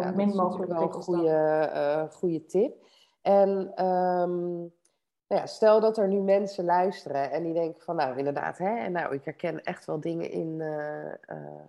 zo 0.03 0.13
min 0.15 0.37
mogelijk 0.37 0.73
wel 0.73 0.83
een 0.83 0.93
goede, 0.93 1.71
uh, 1.75 2.11
goede 2.11 2.47
tip. 2.47 2.87
En 3.23 3.85
um, 3.85 4.57
nou 5.29 5.41
ja, 5.41 5.47
stel 5.47 5.81
dat 5.81 5.99
er 5.99 6.09
nu 6.09 6.21
mensen 6.21 6.65
luisteren 6.65 7.31
en 7.31 7.43
die 7.43 7.53
denken 7.53 7.83
van 7.83 7.97
nou 7.97 8.19
inderdaad, 8.19 8.59
hè, 8.59 8.89
nou, 8.89 9.15
ik 9.15 9.25
herken 9.25 9.63
echt 9.63 9.85
wel 9.85 10.01
dingen 10.01 10.31
in 10.31 10.61
uh, 10.61 11.13
uh, 11.27 11.65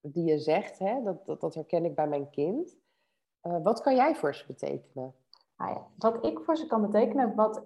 die 0.00 0.24
je 0.24 0.38
zegt, 0.38 0.78
hè, 0.78 1.02
dat, 1.02 1.26
dat, 1.26 1.40
dat 1.40 1.54
herken 1.54 1.84
ik 1.84 1.94
bij 1.94 2.08
mijn 2.08 2.30
kind. 2.30 2.76
wat 3.40 3.80
kan 3.80 3.94
jij 3.94 4.14
voor 4.14 4.34
ze 4.34 4.46
betekenen? 4.46 5.14
Nou 5.56 5.72
ja, 5.72 5.86
wat 5.98 6.24
ik 6.24 6.40
voor 6.40 6.56
ze 6.56 6.66
kan 6.66 6.80
betekenen, 6.80 7.34
wat, 7.34 7.62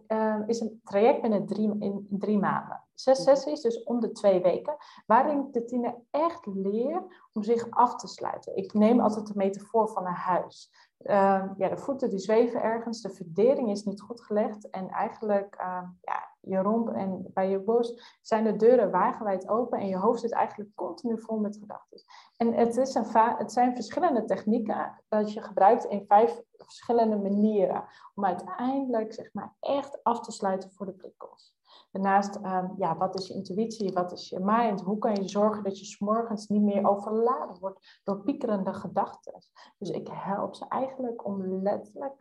is 0.47 0.61
een 0.61 0.81
traject 0.85 1.21
binnen 1.21 1.47
drie, 1.47 1.77
in 1.79 2.07
drie 2.11 2.39
maanden. 2.39 2.84
Zes 2.95 3.19
mhm. 3.19 3.29
sessies, 3.29 3.61
dus 3.61 3.83
om 3.83 4.01
de 4.01 4.13
twee 4.13 4.43
weken, 4.43 4.77
waarin 5.07 5.49
de 5.51 5.65
tiener 5.65 5.95
echt 6.11 6.47
leert 6.47 7.05
om 7.33 7.43
zich 7.43 7.71
af 7.71 7.97
te 7.97 8.07
sluiten. 8.07 8.57
Ik 8.57 8.73
neem 8.73 9.01
altijd 9.01 9.27
de 9.27 9.37
metafoor 9.37 9.89
van 9.89 10.07
een 10.07 10.13
huis. 10.13 10.71
Uh, 10.99 11.45
ja, 11.57 11.69
de 11.69 11.77
voeten 11.77 12.11
die 12.11 12.19
zweven 12.19 12.63
ergens, 12.63 13.03
de 13.03 13.11
verdering 13.11 13.71
is 13.71 13.85
niet 13.85 14.01
goed 14.01 14.21
gelegd 14.21 14.71
en 14.71 14.89
eigenlijk 14.89 15.57
uh, 15.61 15.83
ja, 16.01 16.35
je 16.41 16.59
romp 16.59 16.89
en 16.89 17.31
bij 17.35 17.51
je 17.51 17.61
borst 17.61 18.19
zijn 18.23 18.45
de 18.45 18.57
deuren 18.57 18.91
wagenwijd 18.91 19.49
open 19.49 19.79
en 19.79 19.89
je 19.89 19.97
hoofd 19.97 20.21
zit 20.21 20.33
eigenlijk 20.33 20.71
continu 20.75 21.21
vol 21.21 21.39
met 21.39 21.57
gedachten. 21.57 22.03
En 22.37 22.53
het, 22.53 22.77
is 22.77 22.95
een 22.95 23.07
het 23.15 23.53
zijn 23.53 23.75
verschillende 23.75 24.25
technieken 24.25 25.03
dat 25.09 25.33
je 25.33 25.43
gebruikt 25.43 25.85
in 25.85 26.05
vijf 26.07 26.43
verschillende 26.57 27.17
manieren 27.17 27.85
om 28.15 28.25
uiteindelijk 28.25 29.13
zeg 29.13 29.33
maar, 29.33 29.55
echt 29.61 30.03
af 30.03 30.21
te 30.21 30.33
sluiten 30.33 30.73
voor 30.73 30.87
de 30.87 30.93
prikkels. 30.93 31.55
Daarnaast, 31.91 32.37
um, 32.37 32.75
ja, 32.77 32.97
wat 32.97 33.19
is 33.19 33.27
je 33.27 33.35
intuïtie, 33.35 33.93
wat 33.93 34.13
is 34.13 34.29
je 34.29 34.41
mind? 34.41 34.81
Hoe 34.81 34.99
kan 34.99 35.15
je 35.15 35.29
zorgen 35.29 35.63
dat 35.63 35.79
je 35.79 35.85
s'morgens 35.85 36.47
niet 36.47 36.63
meer 36.63 36.89
overladen 36.89 37.59
wordt 37.61 38.01
door 38.05 38.21
piekerende 38.21 38.73
gedachten? 38.73 39.33
Dus 39.79 39.91
ik 39.91 40.09
help 40.13 40.55
ze 40.55 40.69
eigenlijk 40.69 41.27
om 41.27 41.63
letterlijk 41.63 42.15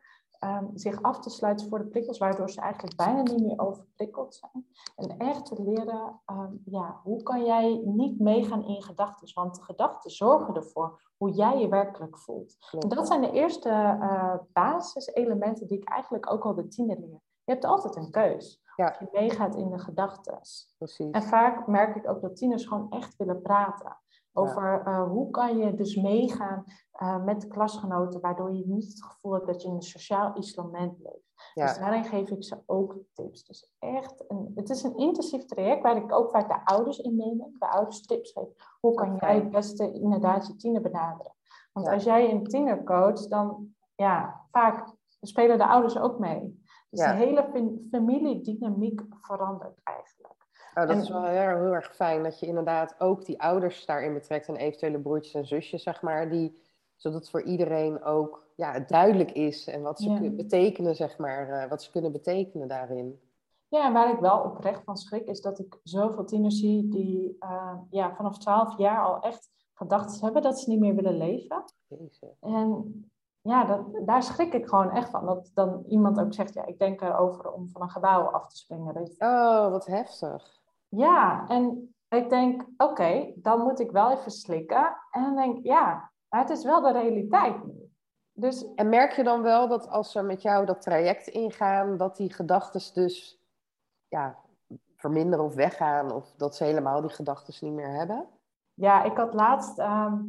um, 0.44 0.70
zich 0.74 1.02
af 1.02 1.20
te 1.20 1.30
sluiten 1.30 1.70
voor 1.70 1.80
de 1.80 1.88
prikkels, 1.88 2.18
waardoor 2.18 2.50
ze 2.50 2.62
eigenlijk 2.62 2.96
bijna 2.96 3.22
niet 3.22 3.42
meer 3.42 3.60
overprikkeld 3.60 4.36
zijn. 4.36 4.68
En 4.96 5.18
echt 5.18 5.46
te 5.46 5.64
leren, 5.64 6.22
um, 6.26 6.62
ja, 6.66 7.00
hoe 7.04 7.24
kan 7.24 7.46
jij 7.46 7.82
niet 7.86 8.20
meegaan 8.20 8.64
in 8.64 8.84
gedachten? 8.84 9.34
Want 9.34 9.56
de 9.56 9.62
gedachten 9.62 10.12
zorgen 10.12 10.56
ervoor 10.56 11.02
hoe 11.18 11.32
jij 11.32 11.60
je 11.60 11.68
werkelijk 11.68 12.18
voelt. 12.18 12.58
En 12.80 12.90
dat 12.90 13.08
zijn 13.08 13.22
de 13.22 13.32
eerste 13.32 13.70
uh, 13.70 14.36
basiselementen 14.54 15.68
die 15.68 15.78
ik 15.78 15.90
eigenlijk 15.90 16.32
ook 16.32 16.44
al 16.44 16.56
de 16.56 16.68
tiener 16.68 17.00
leer. 17.00 17.22
Je 17.44 17.52
hebt 17.52 17.66
altijd 17.66 17.96
een 17.96 18.12
keus. 18.12 18.62
Ja. 18.76 18.88
Of 18.88 19.00
je 19.00 19.08
meegaat 19.12 19.56
in 19.56 19.70
de 19.70 19.80
gedachten. 19.80 20.40
En 21.12 21.24
vaak 21.24 21.68
merk 21.68 21.96
ik 21.96 22.10
ook 22.10 22.22
dat 22.22 22.36
tieners 22.36 22.66
gewoon 22.66 22.92
echt 22.92 23.16
willen 23.16 23.42
praten. 23.42 23.98
Over 24.36 24.84
uh, 24.88 25.10
hoe 25.10 25.30
kan 25.30 25.58
je 25.58 25.76
dus 25.76 25.96
meegaan 25.96 26.64
uh, 27.02 27.24
met 27.24 27.48
klasgenoten, 27.48 28.22
waardoor 28.22 28.54
je 28.54 28.68
niet 28.68 28.88
het 28.88 29.04
gevoel 29.04 29.34
hebt 29.34 29.48
dat 29.48 29.62
je 29.62 29.68
in 29.68 29.74
een 29.74 29.82
sociaal 29.82 30.38
isolement 30.38 31.00
leeft. 31.00 31.34
Dus 31.54 31.78
daarin 31.78 32.04
geef 32.04 32.30
ik 32.30 32.44
ze 32.44 32.62
ook 32.66 32.98
tips. 33.14 33.46
Dus 33.46 33.74
echt, 33.80 34.24
een, 34.28 34.52
het 34.56 34.70
is 34.70 34.84
een 34.84 34.98
intensief 34.98 35.46
traject 35.46 35.82
waar 35.82 35.96
ik 35.96 36.14
ook 36.14 36.32
vaak 36.32 36.48
de 36.48 36.66
ouders 36.66 36.98
in 36.98 37.16
neem. 37.16 37.56
De 37.60 37.70
ouders 37.70 38.06
tips 38.06 38.32
geef. 38.32 38.78
Hoe 38.80 38.94
kan 38.94 39.16
jij 39.20 39.36
het 39.36 39.50
beste 39.50 39.92
inderdaad 39.92 40.48
je 40.48 40.56
tiener 40.56 40.82
benaderen? 40.82 41.36
Want 41.74 41.88
als 41.88 42.04
jij 42.04 42.32
een 42.32 42.44
tiener 42.44 42.84
coacht, 42.84 43.30
dan 43.30 43.76
ja, 43.96 44.46
vaak 44.52 44.94
spelen 45.22 45.58
de 45.58 45.68
ouders 45.68 45.98
ook 45.98 46.20
mee. 46.20 46.63
Dus 46.94 47.06
de 47.06 47.14
hele 47.14 47.48
familiedynamiek 47.92 49.02
verandert 49.22 49.80
eigenlijk. 49.84 50.36
Oh, 50.74 50.88
dat 50.88 50.98
is 50.98 51.10
wel 51.10 51.24
heel, 51.24 51.40
heel, 51.40 51.74
erg 51.74 51.96
fijn 51.96 52.24
dat 52.24 52.40
je 52.40 52.46
inderdaad 52.46 52.96
ook 53.00 53.26
die 53.26 53.42
ouders 53.42 53.86
daarin 53.86 54.14
betrekt 54.14 54.48
en 54.48 54.56
eventuele 54.56 55.00
broertjes 55.00 55.34
en 55.34 55.48
zusjes, 55.48 55.84
zeg 55.84 56.02
maar, 56.02 56.30
die, 56.30 56.62
zodat 56.96 57.20
het 57.20 57.30
voor 57.30 57.44
iedereen 57.44 58.04
ook 58.04 58.48
ja, 58.56 58.80
duidelijk 58.80 59.32
is 59.32 59.68
en 59.68 59.82
wat 59.82 60.00
ze 60.00 60.14
kunnen 60.14 60.36
betekenen, 60.36 60.96
zeg 60.96 61.18
maar, 61.18 61.50
uh, 61.50 61.70
wat 61.70 61.84
ze 61.84 61.92
kunnen 61.92 62.12
betekenen 62.12 62.68
daarin. 62.68 63.20
Ja, 63.68 63.86
en 63.86 63.94
waar 63.94 64.14
ik 64.14 64.20
wel 64.20 64.40
oprecht 64.40 64.84
van 64.84 64.98
schrik 64.98 65.28
is 65.28 65.42
dat 65.42 65.60
ik 65.60 65.80
zoveel 65.84 66.26
tieners 66.26 66.60
zie 66.60 66.88
die 66.88 67.36
uh, 67.40 67.78
ja, 67.90 68.16
vanaf 68.16 68.38
12 68.38 68.78
jaar 68.78 69.04
al 69.04 69.20
echt 69.20 69.50
gedachten 69.74 70.24
hebben 70.24 70.42
dat 70.42 70.60
ze 70.60 70.70
niet 70.70 70.80
meer 70.80 70.96
willen 70.96 71.18
leven. 71.18 71.64
Jezus. 71.88 72.38
En 72.40 73.12
ja, 73.44 73.66
dat, 73.66 74.06
daar 74.06 74.24
schrik 74.24 74.54
ik 74.54 74.68
gewoon 74.68 74.92
echt 74.92 75.10
van. 75.10 75.26
Dat 75.26 75.52
dan 75.54 75.84
iemand 75.88 76.20
ook 76.20 76.34
zegt, 76.34 76.54
ja, 76.54 76.66
ik 76.66 76.80
denk 76.80 77.02
erover 77.02 77.52
om 77.52 77.70
van 77.70 77.82
een 77.82 77.90
gebouw 77.90 78.22
af 78.22 78.48
te 78.48 78.58
springen. 78.58 79.12
Oh, 79.18 79.70
wat 79.70 79.86
heftig. 79.86 80.62
Ja, 80.88 81.48
en 81.48 81.96
ik 82.10 82.30
denk, 82.30 82.66
oké, 82.78 83.34
dan 83.36 83.60
moet 83.60 83.80
ik 83.80 83.92
wel 83.92 84.12
even 84.12 84.32
slikken. 84.32 84.98
En 85.12 85.24
dan 85.24 85.36
denk 85.36 85.58
ik, 85.58 85.64
ja, 85.64 86.12
maar 86.30 86.40
het 86.40 86.50
is 86.50 86.64
wel 86.64 86.82
de 86.82 86.92
realiteit 86.92 87.66
nu. 87.66 87.92
Dus... 88.34 88.74
En 88.76 88.90
merk 88.90 89.12
je 89.12 89.24
dan 89.24 89.42
wel 89.42 89.68
dat 89.68 89.90
als 89.90 90.12
ze 90.12 90.22
met 90.22 90.42
jou 90.42 90.66
dat 90.66 90.82
traject 90.82 91.28
ingaan, 91.28 91.98
dat 91.98 92.18
die 92.18 92.34
gedachten 92.34 92.94
dus 92.94 93.42
ja, 94.08 94.38
verminderen 94.96 95.46
of 95.46 95.56
weggaan, 95.56 96.12
of 96.12 96.34
dat 96.38 96.56
ze 96.56 96.64
helemaal 96.64 97.02
die 97.02 97.10
gedachten 97.10 97.54
niet 97.68 97.76
meer 97.76 97.92
hebben? 97.92 98.28
Ja, 98.74 99.04
ik 99.04 99.18
had 99.18 99.34
laatst 99.34 99.80
ehm, 99.80 100.22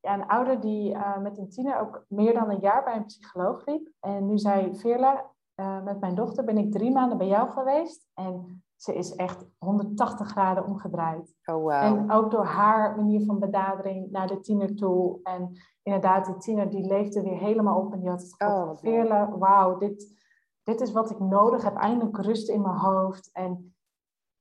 ja, 0.00 0.14
een 0.14 0.26
ouder 0.26 0.60
die 0.60 0.94
uh, 0.94 1.18
met 1.18 1.38
een 1.38 1.48
tiener 1.48 1.80
ook 1.80 2.04
meer 2.08 2.34
dan 2.34 2.50
een 2.50 2.60
jaar 2.60 2.84
bij 2.84 2.96
een 2.96 3.04
psycholoog 3.04 3.66
liep. 3.66 3.88
En 4.00 4.26
nu 4.26 4.38
zei 4.38 4.76
Veerle, 4.76 5.24
uh, 5.56 5.82
met 5.82 6.00
mijn 6.00 6.14
dochter 6.14 6.44
ben 6.44 6.58
ik 6.58 6.72
drie 6.72 6.92
maanden 6.92 7.18
bij 7.18 7.26
jou 7.26 7.50
geweest. 7.50 8.08
En 8.14 8.62
ze 8.76 8.94
is 8.94 9.14
echt 9.14 9.46
180 9.58 10.28
graden 10.28 10.66
omgedraaid. 10.66 11.34
Oh, 11.44 11.54
wow. 11.54 11.70
En 11.70 12.10
ook 12.10 12.30
door 12.30 12.44
haar 12.44 12.96
manier 12.96 13.24
van 13.24 13.38
benadering 13.38 14.10
naar 14.10 14.26
de 14.26 14.40
tiener 14.40 14.74
toe. 14.74 15.20
En 15.22 15.52
inderdaad, 15.82 16.26
die 16.26 16.36
tiener 16.36 16.70
die 16.70 16.86
leefde 16.86 17.22
weer 17.22 17.38
helemaal 17.38 17.78
op. 17.78 17.92
En 17.92 18.00
die 18.00 18.08
had 18.08 18.20
het 18.20 18.34
gevoel 18.36 18.70
oh, 18.70 18.76
Veerle, 18.76 19.38
wauw, 19.38 19.76
dit, 19.76 20.14
dit 20.62 20.80
is 20.80 20.92
wat 20.92 21.10
ik 21.10 21.18
nodig 21.18 21.62
heb. 21.62 21.76
Eindelijk 21.76 22.16
rust 22.16 22.48
in 22.48 22.62
mijn 22.62 22.76
hoofd. 22.76 23.30
En 23.32 23.74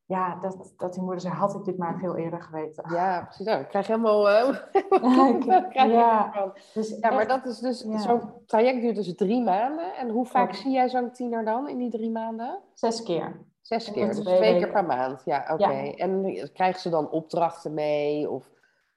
ja, 0.08 0.36
dat, 0.42 0.74
dat 0.78 0.94
die 0.94 1.02
moeder 1.02 1.22
zei, 1.22 1.34
had 1.34 1.56
ik 1.56 1.64
dit 1.64 1.78
maar 1.78 1.98
veel 2.00 2.16
eerder 2.16 2.42
geweten. 2.42 2.94
Ja, 2.94 3.24
precies. 3.24 3.46
Nou, 3.46 3.62
ik 3.62 3.68
krijg 3.68 3.88
helemaal... 3.88 4.28
Uh, 5.78 5.94
ja, 5.94 6.54
dus 6.74 6.98
ja, 7.00 7.12
maar 7.12 7.28
dat 7.28 7.46
is 7.46 7.60
dus... 7.60 7.80
Zo'n 7.80 8.22
traject 8.46 8.82
duurt 8.82 8.96
dus 8.96 9.16
drie 9.16 9.42
maanden. 9.42 9.96
En 9.96 10.10
hoe 10.10 10.26
vaak 10.26 10.54
zie 10.54 10.72
jij 10.72 10.90
zo'n 10.90 11.12
tiener 11.12 11.46
dan 11.46 11.70
in 11.70 11.78
die 11.78 11.90
drie 11.90 12.12
maanden? 12.12 12.60
Zes 12.74 13.04
keer. 13.04 13.46
Zes 13.62 13.92
keer, 13.92 14.08
dus 14.08 14.20
twee 14.20 14.58
keer 14.58 14.72
per 14.72 14.86
maand. 14.86 15.22
Ja, 15.26 15.50
oké. 15.54 15.94
En 15.96 16.40
krijgen 16.54 16.82
ze 16.82 16.90
dan 16.90 17.10
opdrachten 17.10 17.74
mee? 17.74 18.30
Of 18.30 18.50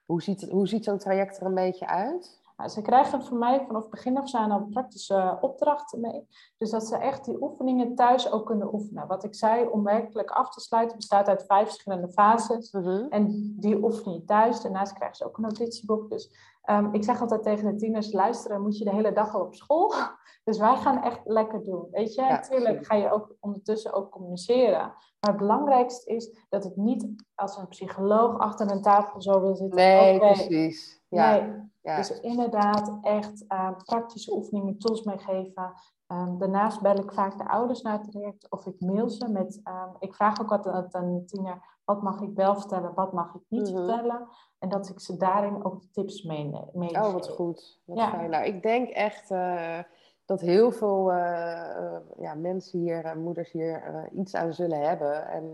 hoe 0.05 0.21
ziet, 0.21 0.49
hoe 0.49 0.67
ziet 0.67 0.83
zo'n 0.83 0.97
traject 0.97 1.39
er 1.39 1.45
een 1.45 1.53
beetje 1.53 1.87
uit? 1.87 2.40
Nou, 2.61 2.73
ze 2.73 2.81
krijgen 2.81 3.23
van 3.23 3.37
mij 3.37 3.63
vanaf 3.65 3.89
begin 3.89 4.17
af 4.17 4.33
aan 4.33 4.51
al 4.51 4.67
praktische 4.69 5.37
opdrachten 5.41 5.99
mee. 5.99 6.27
Dus 6.57 6.69
dat 6.69 6.87
ze 6.87 6.97
echt 6.97 7.25
die 7.25 7.41
oefeningen 7.41 7.95
thuis 7.95 8.31
ook 8.31 8.45
kunnen 8.45 8.73
oefenen. 8.73 9.07
Wat 9.07 9.23
ik 9.23 9.35
zei, 9.35 9.67
om 9.67 9.83
werkelijk 9.83 10.31
af 10.31 10.53
te 10.53 10.59
sluiten, 10.59 10.97
bestaat 10.97 11.27
uit 11.27 11.45
vijf 11.45 11.67
verschillende 11.67 12.11
fases. 12.11 12.71
Mhm. 12.71 13.05
En 13.09 13.53
die 13.59 13.83
oefen 13.83 14.13
je 14.13 14.23
thuis. 14.23 14.61
Daarnaast 14.61 14.93
krijgen 14.93 15.17
ze 15.17 15.25
ook 15.25 15.37
een 15.37 15.43
notitieboek. 15.43 16.09
Dus 16.09 16.31
ehm, 16.61 16.93
ik 16.93 17.03
zeg 17.03 17.21
altijd 17.21 17.43
tegen 17.43 17.71
de 17.71 17.75
tieners, 17.75 18.11
luisteren 18.11 18.61
moet 18.61 18.77
je 18.77 18.83
de 18.83 18.95
hele 18.95 19.13
dag 19.13 19.35
al 19.35 19.41
op 19.41 19.55
school. 19.55 19.93
Dus 20.43 20.57
wij 20.57 20.75
gaan 20.75 21.03
echt 21.03 21.19
lekker 21.23 21.63
doen. 21.63 21.87
Weet 21.91 22.13
je, 22.13 22.21
natuurlijk 22.21 22.85
ga 22.85 22.95
je 22.95 23.11
ook 23.11 23.35
ondertussen 23.39 23.93
ook 23.93 24.11
communiceren. 24.11 24.93
Maar 25.19 25.31
het 25.31 25.37
belangrijkste 25.37 26.13
is 26.13 26.45
dat 26.49 26.63
het 26.63 26.75
niet 26.75 27.07
als 27.35 27.57
een 27.57 27.67
psycholoog 27.67 28.37
achter 28.39 28.71
een 28.71 28.81
tafel 28.81 29.21
zo 29.21 29.41
wil 29.41 29.55
zitten. 29.55 29.77
Nee, 29.77 30.17
precies. 30.17 31.01
Ja, 31.07 31.31
Nee, 31.31 31.70
ja. 31.81 31.95
dus 31.95 32.19
inderdaad 32.19 32.97
echt 33.01 33.47
eh, 33.47 33.71
praktische 33.85 34.33
oefeningen, 34.33 34.77
tools 34.77 35.03
meegeven. 35.03 35.73
Ehm, 36.07 36.37
daarnaast 36.37 36.81
bel 36.81 36.95
ik 36.95 37.11
vaak 37.11 37.37
de 37.37 37.49
ouders 37.49 37.81
naar 37.81 37.99
het 37.99 38.11
traject 38.11 38.49
of 38.51 38.65
ik 38.65 38.79
mail 38.79 39.09
ze 39.09 39.29
met... 39.29 39.59
ehm, 39.63 39.89
ik 39.99 40.15
vraag 40.15 40.41
ook 40.41 40.51
altijd 40.51 40.95
aan 40.95 41.13
de 41.15 41.25
tiener, 41.25 41.79
wat 41.85 42.01
mag 42.01 42.21
ik 42.21 42.35
wel 42.35 42.55
vertellen, 42.55 42.93
wat 42.93 43.13
mag 43.13 43.35
ik 43.35 43.41
niet 43.47 43.71
Mhm. 43.71 43.77
vertellen. 43.77 44.27
En 44.59 44.69
dat 44.69 44.89
ik 44.89 44.99
ze 44.99 45.17
daarin 45.17 45.65
ook 45.65 45.81
tips 45.91 46.23
mee, 46.23 46.51
mee 46.73 46.89
Oh, 46.95 47.13
wat 47.13 47.29
goed. 47.29 47.79
Wat 47.85 47.97
Ja. 47.97 48.09
fijn. 48.09 48.29
Nou, 48.29 48.45
ik 48.45 48.61
denk 48.61 48.89
echt 48.89 49.31
eh, 49.31 49.79
dat 50.25 50.41
heel 50.41 50.71
veel 50.71 51.11
eh, 51.11 51.77
eh, 51.77 52.01
ja, 52.17 52.33
mensen 52.33 52.79
hier, 52.79 53.17
moeders 53.17 53.51
hier, 53.51 53.83
eh, 53.83 54.19
iets 54.19 54.35
aan 54.35 54.53
zullen 54.53 54.79
hebben. 54.81 55.27
En 55.27 55.51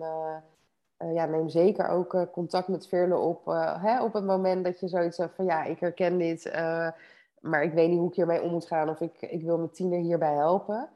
eh, 0.98 1.14
ja, 1.14 1.26
neem 1.26 1.50
zeker 1.50 1.88
ook 1.88 2.14
eh, 2.14 2.22
contact 2.32 2.68
met 2.68 2.88
Veerle 2.88 3.18
op, 3.18 3.48
eh, 3.48 3.84
hè, 3.84 4.04
op 4.04 4.14
het 4.14 4.26
moment 4.26 4.66
dat 4.66 4.80
je 4.80 4.88
zoiets 4.88 5.18
hebt 5.18 5.36
van 5.36 5.46
ja, 5.46 5.64
ik 5.64 5.80
herken 5.80 6.18
dit, 6.18 6.52
maar 7.40 7.64
ik 7.64 7.74
weet 7.74 7.90
niet 7.90 8.00
hoe 8.00 8.10
ik 8.10 8.16
hiermee 8.16 8.42
om 8.42 8.52
moet 8.52 8.66
gaan 8.66 8.90
of 8.90 9.02
ik, 9.02 9.22
ik 9.22 9.42
wil 9.42 9.58
mijn 9.58 9.72
tiener 9.72 10.00
hierbij 10.00 10.34
helpen. 10.34 10.90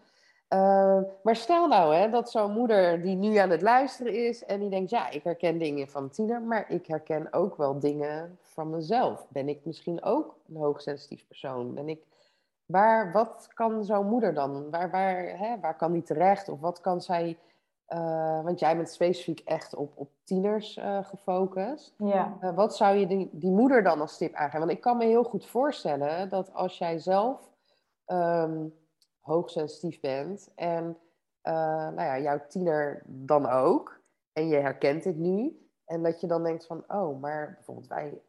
Maar 1.23 1.35
stel 1.35 1.67
nou 1.67 1.95
hè, 1.95 2.09
dat 2.09 2.31
zo'n 2.31 2.51
moeder 2.51 3.01
die 3.01 3.15
nu 3.15 3.35
aan 3.35 3.49
het 3.49 3.61
luisteren 3.61 4.13
is 4.27 4.45
en 4.45 4.59
die 4.59 4.69
denkt, 4.69 4.89
ja, 4.89 5.09
ik 5.09 5.23
herken 5.23 5.57
dingen 5.57 5.87
van 5.87 6.09
tiener, 6.09 6.41
maar 6.41 6.71
ik 6.71 6.87
herken 6.87 7.33
ook 7.33 7.57
wel 7.57 7.79
dingen 7.79 8.37
van 8.41 8.69
mezelf. 8.69 9.25
Ben 9.29 9.49
ik 9.49 9.59
misschien 9.63 10.03
ook 10.03 10.35
een 10.49 10.55
hoogsensitief 10.55 11.27
persoon? 11.27 11.73
Ben 11.73 11.89
ik, 11.89 12.01
waar, 12.65 13.11
wat 13.11 13.47
kan 13.53 13.83
zo'n 13.83 14.07
moeder 14.07 14.33
dan? 14.33 14.69
Waar, 14.69 14.91
waar, 14.91 15.37
hè, 15.37 15.59
waar 15.59 15.75
kan 15.75 15.91
die 15.91 16.03
terecht? 16.03 16.49
Of 16.49 16.59
wat 16.59 16.81
kan 16.81 17.01
zij, 17.01 17.37
eh, 17.91 18.43
want 18.43 18.59
jij 18.59 18.75
bent 18.75 18.89
specifiek 18.89 19.39
echt 19.39 19.75
op, 19.75 19.91
op 19.95 20.09
tieners 20.23 20.77
eh, 20.77 21.05
gefocust. 21.05 21.93
Ja, 21.97 22.37
Eh, 22.41 22.55
wat 22.55 22.75
zou 22.75 22.95
je 22.95 23.07
die, 23.07 23.29
die 23.31 23.51
moeder 23.51 23.83
dan 23.83 24.01
als 24.01 24.17
tip 24.17 24.33
aangeven? 24.33 24.59
Want 24.59 24.71
ik 24.71 24.81
kan 24.81 24.97
me 24.97 25.05
heel 25.05 25.23
goed 25.23 25.45
voorstellen 25.45 26.29
dat 26.29 26.53
als 26.53 26.77
jij 26.77 26.99
zelf 26.99 27.49
ehm, 28.05 28.65
hoogsensitief 29.19 29.99
bent 29.99 30.51
en 30.55 30.97
nou 31.43 32.01
ja, 32.01 32.19
jouw 32.19 32.39
tiener 32.47 33.01
dan 33.05 33.49
ook, 33.49 33.99
en 34.33 34.47
je 34.47 34.55
herkent 34.55 35.03
dit 35.03 35.17
nu, 35.17 35.65
en 35.85 36.03
dat 36.03 36.21
je 36.21 36.27
dan 36.27 36.43
denkt 36.43 36.65
van, 36.65 36.83
oh, 36.87 37.21
maar 37.21 37.53
bijvoorbeeld 37.55 37.87
wij 37.87 38.21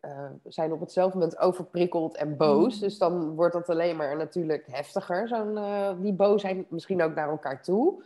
zijn 0.45 0.73
op 0.73 0.81
hetzelfde 0.81 1.19
moment 1.19 1.39
overprikkeld 1.39 2.17
en 2.17 2.37
boos, 2.37 2.75
Mm. 2.75 2.81
dus 2.81 2.99
dan 2.99 3.35
wordt 3.35 3.53
dat 3.55 3.69
alleen 3.69 3.97
maar 3.97 4.17
natuurlijk 4.17 4.67
heftiger, 4.67 5.29
zo'n, 5.29 5.59
die 6.01 6.13
boosheid, 6.13 6.71
misschien 6.71 7.03
ook 7.03 7.15
naar 7.15 7.29
elkaar 7.29 7.63
toe. 7.63 8.03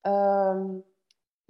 Ehm, 0.00 0.66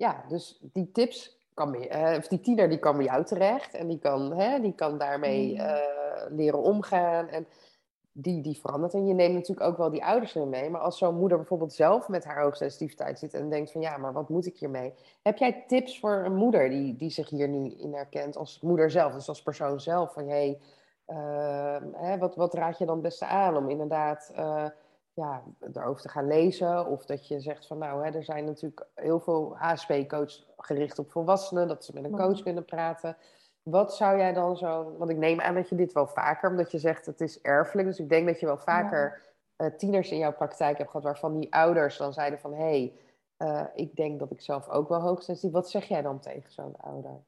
ja, 0.03 0.25
dus 0.29 0.59
die 0.73 0.93
tips 0.93 1.39
kan 1.55 1.71
bij, 1.71 1.89
eh, 1.89 2.19
of 2.19 2.29
die 2.29 2.41
tiener 2.41 2.69
die 2.69 2.79
kan 2.79 2.97
bij 2.97 3.05
jou 3.05 3.25
terecht 3.25 3.75
en 3.75 3.89
die 3.89 3.99
kan, 3.99 4.33
hè, 4.33 4.61
die 4.61 4.75
kan 4.75 4.99
daarmee 4.99 5.53
Mm. 5.53 5.59
eh, 5.61 6.27
leren 6.31 6.63
omgaan 6.63 7.29
en 7.29 7.47
die, 8.13 8.43
die 8.43 8.59
verandert. 8.61 8.95
En 8.95 9.07
je 9.07 9.15
neemt 9.15 9.35
natuurlijk 9.35 9.67
ook 9.67 9.77
wel 9.77 9.91
die 9.91 10.05
ouders 10.05 10.35
erin 10.35 10.49
mee. 10.49 10.71
Maar 10.71 10.81
als 10.81 10.99
zo'n 10.99 11.19
moeder 11.19 11.39
bijvoorbeeld 11.39 11.73
zelf 11.73 12.09
met 12.09 12.25
haar 12.25 12.43
hoogsensitiviteit 12.43 13.19
zit 13.19 13.35
en 13.35 13.49
denkt 13.51 13.73
van 13.73 13.81
ja, 13.81 13.97
maar 13.97 14.13
wat 14.13 14.29
moet 14.29 14.47
ik 14.47 14.57
hiermee? 14.57 14.95
Heb 15.23 15.39
jij 15.39 15.65
tips 15.67 16.01
voor 16.01 16.23
een 16.25 16.35
moeder 16.37 16.69
die, 16.69 16.97
die 16.97 17.11
zich 17.11 17.29
hier 17.29 17.49
nu 17.49 17.71
in 17.71 17.95
herkent 17.95 18.37
als 18.37 18.61
moeder 18.61 18.91
zelf, 18.91 19.13
dus 19.13 19.29
als 19.29 19.43
persoon 19.43 19.81
zelf? 19.81 20.13
Van 20.13 20.29
hey, 20.29 20.59
eh, 21.05 21.77
hè, 21.93 22.19
wat, 22.19 22.37
wat 22.37 22.55
raad 22.55 22.79
je 22.79 22.87
dan 22.87 22.95
het 22.95 23.05
beste 23.05 23.27
aan 23.27 23.57
om 23.57 23.71
inderdaad 23.71 24.33
eh, 24.35 24.67
ja, 25.15 25.43
erover 25.73 26.03
te 26.03 26.09
gaan 26.09 26.27
lezen? 26.27 26.87
Of 26.87 27.05
dat 27.05 27.29
je 27.29 27.41
zegt 27.41 27.67
van 27.67 27.79
nou, 27.79 28.05
hè, 28.05 28.11
er 28.11 28.25
zijn 28.25 28.45
natuurlijk 28.45 28.87
heel 28.95 29.21
veel 29.21 29.57
HSP-coaches 29.57 30.53
gericht 30.57 30.99
op 30.99 31.11
volwassenen, 31.11 31.69
dat 31.69 31.85
ze 31.85 31.93
met 31.95 32.05
een 32.05 32.11
coach 32.17 32.33
Mhm. 32.35 32.43
kunnen 32.43 32.65
praten. 32.65 33.17
Wat 33.63 33.97
zou 33.97 34.19
jij 34.19 34.33
dan 34.33 34.57
zo... 34.57 34.97
Want 34.99 35.11
ik 35.11 35.17
neem 35.17 35.41
aan 35.41 35.55
dat 35.55 35.69
je 35.69 35.75
dit 35.75 35.93
wel 35.93 36.07
vaker... 36.07 36.51
Omdat 36.51 36.71
je 36.71 36.79
zegt 36.79 37.07
het 37.07 37.21
is 37.21 37.41
erfelijk. 37.41 37.89
Dus 37.89 37.99
ik 37.99 38.09
denk 38.09 38.27
dat 38.27 38.41
je 38.41 38.47
wel 38.47 38.59
vaker 38.59 39.23
eh, 39.57 39.67
tieners 39.67 40.11
in 40.11 40.19
jouw 40.19 40.33
praktijk 40.33 40.79
hebt 40.79 40.91
gehad... 40.91 41.05
waarvan 41.07 41.35
die 41.35 41.55
ouders 41.55 41.97
dan 41.97 42.13
zeiden 42.13 42.39
van... 42.41 42.53
hé, 42.55 42.59
hey, 42.59 42.99
eh, 43.37 43.65
ik 43.75 43.97
denk 43.97 44.19
dat 44.19 44.31
ik 44.31 44.41
zelf 44.41 44.69
ook 44.69 44.89
wel 44.89 45.01
hoogsensitief... 45.01 45.53
Wat 45.53 45.71
zeg 45.71 45.85
jij 45.85 46.03
dan 46.03 46.21
tegen 46.21 46.51
zo'n 46.53 46.77
ouder? 46.77 47.25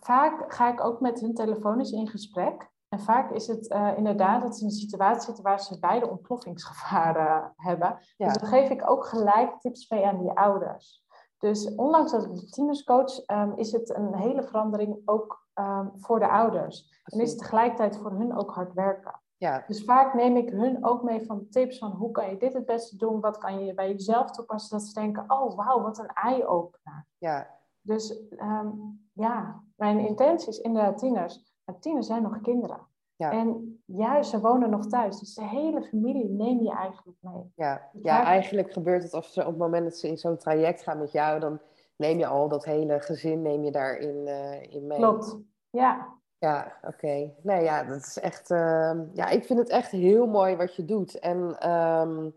vaak 0.00 0.52
ga 0.54 0.72
ik 0.72 0.84
ook 0.84 1.00
met 1.00 1.20
hun 1.20 1.34
telefonisch 1.34 1.90
in 1.90 2.08
gesprek. 2.08 2.68
En 2.88 3.00
vaak 3.00 3.30
is 3.30 3.46
het 3.46 3.68
eh, 3.68 3.96
inderdaad 3.96 4.42
dat 4.42 4.56
ze 4.56 4.60
in 4.60 4.66
een 4.66 4.72
situatie 4.72 5.22
zitten 5.22 5.44
waar 5.44 5.60
ze 5.60 5.78
beide 5.78 6.08
ontploffingsgevaren 6.08 7.52
hebben. 7.56 7.98
Ja. 8.16 8.26
Dus 8.26 8.36
dan 8.36 8.48
geef 8.48 8.70
ik 8.70 8.90
ook 8.90 9.04
gelijk 9.04 9.60
tips 9.60 9.88
mee 9.88 10.06
aan 10.06 10.18
die 10.18 10.30
ouders. 10.30 11.06
Dus 11.38 11.74
ondanks 11.74 12.10
dat 12.12 12.24
ik 12.24 12.34
de 12.34 12.46
tienerscoach, 12.46 13.18
ehm, 13.24 13.52
is 13.56 13.72
het 13.72 13.94
een 13.96 14.14
hele 14.14 14.42
verandering 14.42 15.02
ook 15.04 15.46
ehm, 15.54 15.88
voor 15.94 16.18
de 16.18 16.28
ouders. 16.28 17.00
En 17.04 17.20
is 17.20 17.30
het 17.30 17.38
tegelijkertijd 17.38 17.96
voor 17.96 18.10
hun 18.10 18.36
ook 18.36 18.50
hard 18.50 18.72
werken. 18.72 19.20
Ja, 19.36 19.64
Dus 19.66 19.84
vaak 19.84 20.14
neem 20.14 20.36
ik 20.36 20.50
hun 20.50 20.84
ook 20.84 21.02
mee 21.02 21.26
van 21.26 21.46
tips 21.50 21.78
van 21.78 21.90
hoe 21.90 22.10
kan 22.10 22.30
je 22.30 22.36
dit 22.36 22.52
het 22.52 22.66
beste 22.66 22.96
doen, 22.96 23.20
wat 23.20 23.38
kan 23.38 23.64
je 23.64 23.74
bij 23.74 23.88
jezelf 23.88 24.30
toepassen, 24.30 24.78
dat 24.78 24.86
ze 24.86 25.00
denken, 25.00 25.24
oh 25.26 25.56
wauw, 25.56 25.82
wat 25.82 25.98
een 25.98 26.12
eye-opener. 26.12 27.06
ja, 27.18 27.46
Dus 27.80 28.28
ehm, 28.28 28.70
ja, 29.12 29.62
mijn 29.76 29.98
intentie 29.98 30.48
is 30.48 30.58
inderdaad 30.58 30.98
tieners. 30.98 31.47
Maar 31.68 31.78
tieners 31.80 32.06
zijn 32.06 32.22
nog 32.22 32.40
kinderen. 32.40 32.78
Ja. 33.16 33.32
En 33.32 33.80
juist, 33.84 34.30
ze 34.30 34.40
wonen 34.40 34.70
nog 34.70 34.86
thuis. 34.86 35.18
Dus 35.18 35.34
de 35.34 35.44
hele 35.44 35.82
familie 35.82 36.28
neem 36.28 36.62
je 36.62 36.70
eigenlijk 36.72 37.16
mee. 37.20 37.52
ja. 37.54 37.90
Ja 38.02 38.24
eigenlijk 38.24 38.72
gebeurt 38.72 39.02
het 39.02 39.12
als 39.14 39.32
ze 39.32 39.40
op 39.40 39.46
het 39.46 39.56
moment 39.58 39.84
dat 39.84 39.96
ze 39.96 40.08
in 40.08 40.18
zo'n 40.18 40.36
traject 40.36 40.82
gaan 40.82 40.98
met 40.98 41.12
jou... 41.12 41.40
dan 41.40 41.60
neem 41.96 42.18
je 42.18 42.26
al 42.26 42.48
dat 42.48 42.64
hele 42.64 43.00
gezin 43.00 43.42
neem 43.42 43.64
je 43.64 43.70
daarin 43.70 44.26
eh, 44.26 44.74
in 44.74 44.86
mee. 44.86 44.98
Klopt. 44.98 45.36
Ja, 45.70 46.16
Ja, 46.38 46.78
oké. 46.82 47.32
Nee, 47.42 47.62
ja, 47.62 47.84
dat 47.84 47.96
is 48.00 48.18
echt. 48.18 48.50
ehm, 48.50 49.04
ja, 49.12 49.28
ik 49.28 49.44
vind 49.44 49.58
het 49.58 49.68
echt 49.68 49.90
heel 49.90 50.26
mooi 50.26 50.56
wat 50.56 50.74
je 50.74 50.84
doet. 50.84 51.18
En 51.18 51.58
ehm, 51.58 52.28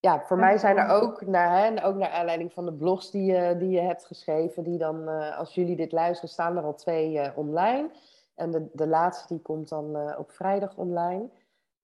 ja, 0.00 0.22
voor 0.26 0.38
mij 0.38 0.58
zijn 0.58 0.76
er 0.76 0.88
ook, 0.88 1.26
naar, 1.26 1.58
hè, 1.58 1.64
en 1.64 1.82
ook 1.82 1.96
naar 1.96 2.10
aanleiding 2.10 2.52
van 2.52 2.64
de 2.64 2.72
blogs 2.72 3.10
die 3.10 3.32
je, 3.32 3.56
die 3.56 3.70
je 3.70 3.80
hebt 3.80 4.06
geschreven, 4.06 4.62
die 4.62 4.78
dan, 4.78 5.08
eh, 5.08 5.38
als 5.38 5.54
jullie 5.54 5.76
dit 5.76 5.92
luisteren, 5.92 6.30
staan 6.30 6.56
er 6.56 6.62
al 6.62 6.74
twee 6.74 7.18
eh, 7.18 7.38
online. 7.38 7.90
En 8.34 8.50
de, 8.50 8.68
de 8.72 8.86
laatste 8.86 9.34
die 9.34 9.42
komt 9.42 9.68
dan 9.68 9.96
eh, 9.96 10.18
op 10.18 10.30
vrijdag 10.30 10.76
online. 10.76 11.28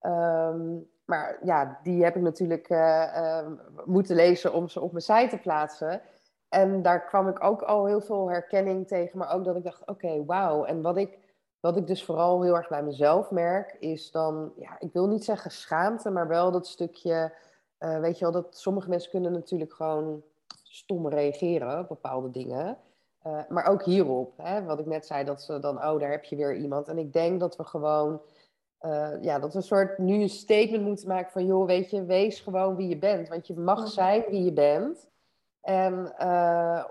Ehm, 0.01 0.77
maar 1.05 1.39
ja, 1.43 1.79
die 1.83 2.05
heb 2.05 2.17
ik 2.17 2.23
natuurlijk 2.23 2.69
eh, 2.69 3.17
ehm, 3.17 3.53
moeten 3.85 4.17
lezen 4.17 4.53
om 4.53 4.69
ze 4.69 4.81
op 4.81 4.93
mijn 4.93 5.05
site 5.05 5.29
te 5.29 5.43
plaatsen. 5.43 6.01
En 6.49 6.83
daar 6.83 7.05
kwam 7.05 7.29
ik 7.29 7.45
ook 7.45 7.63
al 7.63 7.87
heel 7.87 8.01
veel 8.01 8.31
herkenning 8.31 8.87
tegen, 8.87 9.19
maar 9.19 9.35
ook 9.35 9.45
dat 9.45 9.57
ik 9.57 9.65
dacht, 9.65 9.87
oké, 9.87 10.25
wauw. 10.25 10.65
En 10.65 10.83
wat 10.83 10.97
ik, 10.97 11.19
wat 11.61 11.77
ik 11.77 11.87
dus 11.87 12.05
vooral 12.05 12.43
heel 12.43 12.57
erg 12.57 12.69
bij 12.69 12.83
mezelf 12.83 13.31
merk, 13.31 13.77
is 13.79 14.11
dan, 14.11 14.53
ja, 14.57 14.77
ik 14.79 14.93
wil 14.93 15.07
niet 15.07 15.25
zeggen 15.25 15.51
schaamte, 15.51 16.11
maar 16.11 16.29
wel 16.29 16.51
dat 16.51 16.67
stukje, 16.67 17.33
eh, 17.85 17.99
weet 17.99 18.19
je 18.19 18.25
wel, 18.25 18.33
dat 18.33 18.57
sommige 18.57 18.89
mensen 18.89 19.11
kunnen 19.11 19.33
natuurlijk 19.33 19.73
gewoon 19.73 20.23
stom 20.63 21.09
reageren 21.09 21.79
op 21.79 21.89
bepaalde 21.89 22.31
dingen. 22.31 22.79
Eh, 23.23 23.39
maar 23.49 23.67
ook 23.67 23.83
hierop, 23.83 24.33
hè, 24.37 24.65
wat 24.65 24.79
ik 24.79 24.87
net 24.87 25.07
zei, 25.07 25.25
dat 25.25 25.43
ze 25.43 25.59
dan, 25.59 25.77
oh, 25.77 26.01
daar 26.01 26.11
heb 26.11 26.25
je 26.25 26.37
weer 26.37 26.57
iemand. 26.57 26.89
En 26.89 26.99
ik 26.99 27.13
denk 27.13 27.41
dat 27.41 27.57
we 27.57 27.65
gewoon, 27.65 28.21
eh, 28.79 29.23
ja, 29.23 29.39
dat 29.39 29.53
we 29.53 29.59
een 29.59 29.65
soort 29.65 29.99
nu 29.99 30.23
een 30.23 30.29
statement 30.29 30.85
moeten 30.85 31.09
maken 31.09 31.33
van, 31.33 31.47
joh, 31.47 31.67
weet 31.67 31.91
je, 31.91 32.05
wees 32.05 32.41
gewoon 32.41 32.77
wie 32.77 32.89
je 32.89 32.99
bent. 32.99 33.29
Want 33.29 33.47
je 33.47 33.55
mag 33.55 33.89
zijn 33.89 34.25
wie 34.29 34.45
je 34.45 34.53
bent. 34.53 35.09
En 35.61 36.13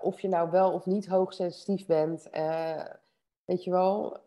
of 0.02 0.20
je 0.20 0.28
nou 0.28 0.52
wel 0.52 0.72
of 0.72 0.86
niet 0.86 1.08
hoogsensitief 1.08 1.86
bent, 1.86 2.30
weet 3.46 3.64
je 3.64 3.72
wel, 3.72 4.18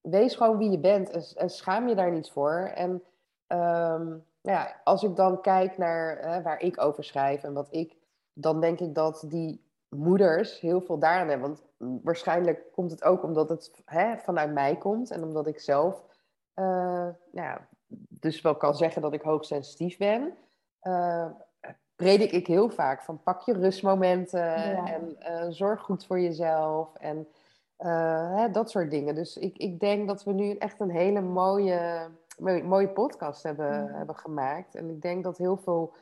wees 0.00 0.34
gewoon 0.34 0.58
wie 0.58 0.70
je 0.70 0.78
bent 0.78 1.10
en, 1.10 1.22
en 1.36 1.50
schaam 1.50 1.88
je 1.88 1.94
daar 1.94 2.12
niet 2.12 2.30
voor. 2.30 2.70
En 2.74 3.02
ehm, 3.46 4.16
nou 4.42 4.58
ja, 4.58 4.80
als 4.84 5.02
ik 5.02 5.16
dan 5.16 5.40
kijk 5.40 5.78
naar 5.78 6.16
eh, 6.16 6.42
waar 6.42 6.60
ik 6.60 6.80
over 6.80 7.04
schrijf 7.04 7.42
en 7.42 7.52
wat 7.52 7.68
ik, 7.70 7.96
dan 8.32 8.60
denk 8.60 8.80
ik 8.80 8.94
dat 8.94 9.24
die 9.26 9.64
moeders 9.88 10.60
heel 10.60 10.80
veel 10.80 10.98
daaraan 10.98 11.28
hebben. 11.28 11.48
Want 11.48 11.62
waarschijnlijk 12.02 12.72
komt 12.72 12.90
het 12.90 13.04
ook 13.04 13.22
omdat 13.22 13.48
het 13.48 13.70
hè, 13.84 14.16
vanuit 14.16 14.52
mij 14.52 14.76
komt 14.76 15.10
en 15.10 15.22
omdat 15.22 15.46
ik 15.46 15.60
zelf, 15.60 16.04
eh, 16.54 16.64
nou 16.64 17.16
ja, 17.32 17.68
dus 18.08 18.40
wel 18.40 18.56
kan 18.56 18.74
zeggen 18.74 19.02
dat 19.02 19.12
ik 19.12 19.22
hoogsensitief 19.22 19.96
ben. 19.96 20.34
Eh, 20.80 21.26
predik 21.96 22.32
ik 22.32 22.46
heel 22.46 22.70
vaak 22.70 23.02
van 23.02 23.22
pak 23.22 23.42
je 23.42 23.52
rustmomenten 23.52 24.40
Ja. 24.40 24.86
en 24.86 25.52
zorg 25.52 25.80
goed 25.80 26.06
voor 26.06 26.20
jezelf. 26.20 26.94
En 26.94 27.28
hè, 27.88 28.50
dat 28.50 28.70
soort 28.70 28.90
dingen. 28.90 29.14
Dus 29.14 29.36
ik, 29.36 29.58
ik 29.58 29.80
denk 29.80 30.08
dat 30.08 30.24
we 30.24 30.32
nu 30.32 30.56
echt 30.56 30.80
een 30.80 30.90
hele 30.90 31.20
mooie, 31.20 32.08
mooie 32.64 32.88
podcast 32.88 33.42
hebben, 33.42 33.82
Mm. 33.82 33.94
hebben 33.94 34.16
gemaakt. 34.16 34.74
En 34.74 34.90
ik 34.90 35.02
denk 35.02 35.24
dat 35.24 35.38
heel 35.38 35.56
veel, 35.56 35.94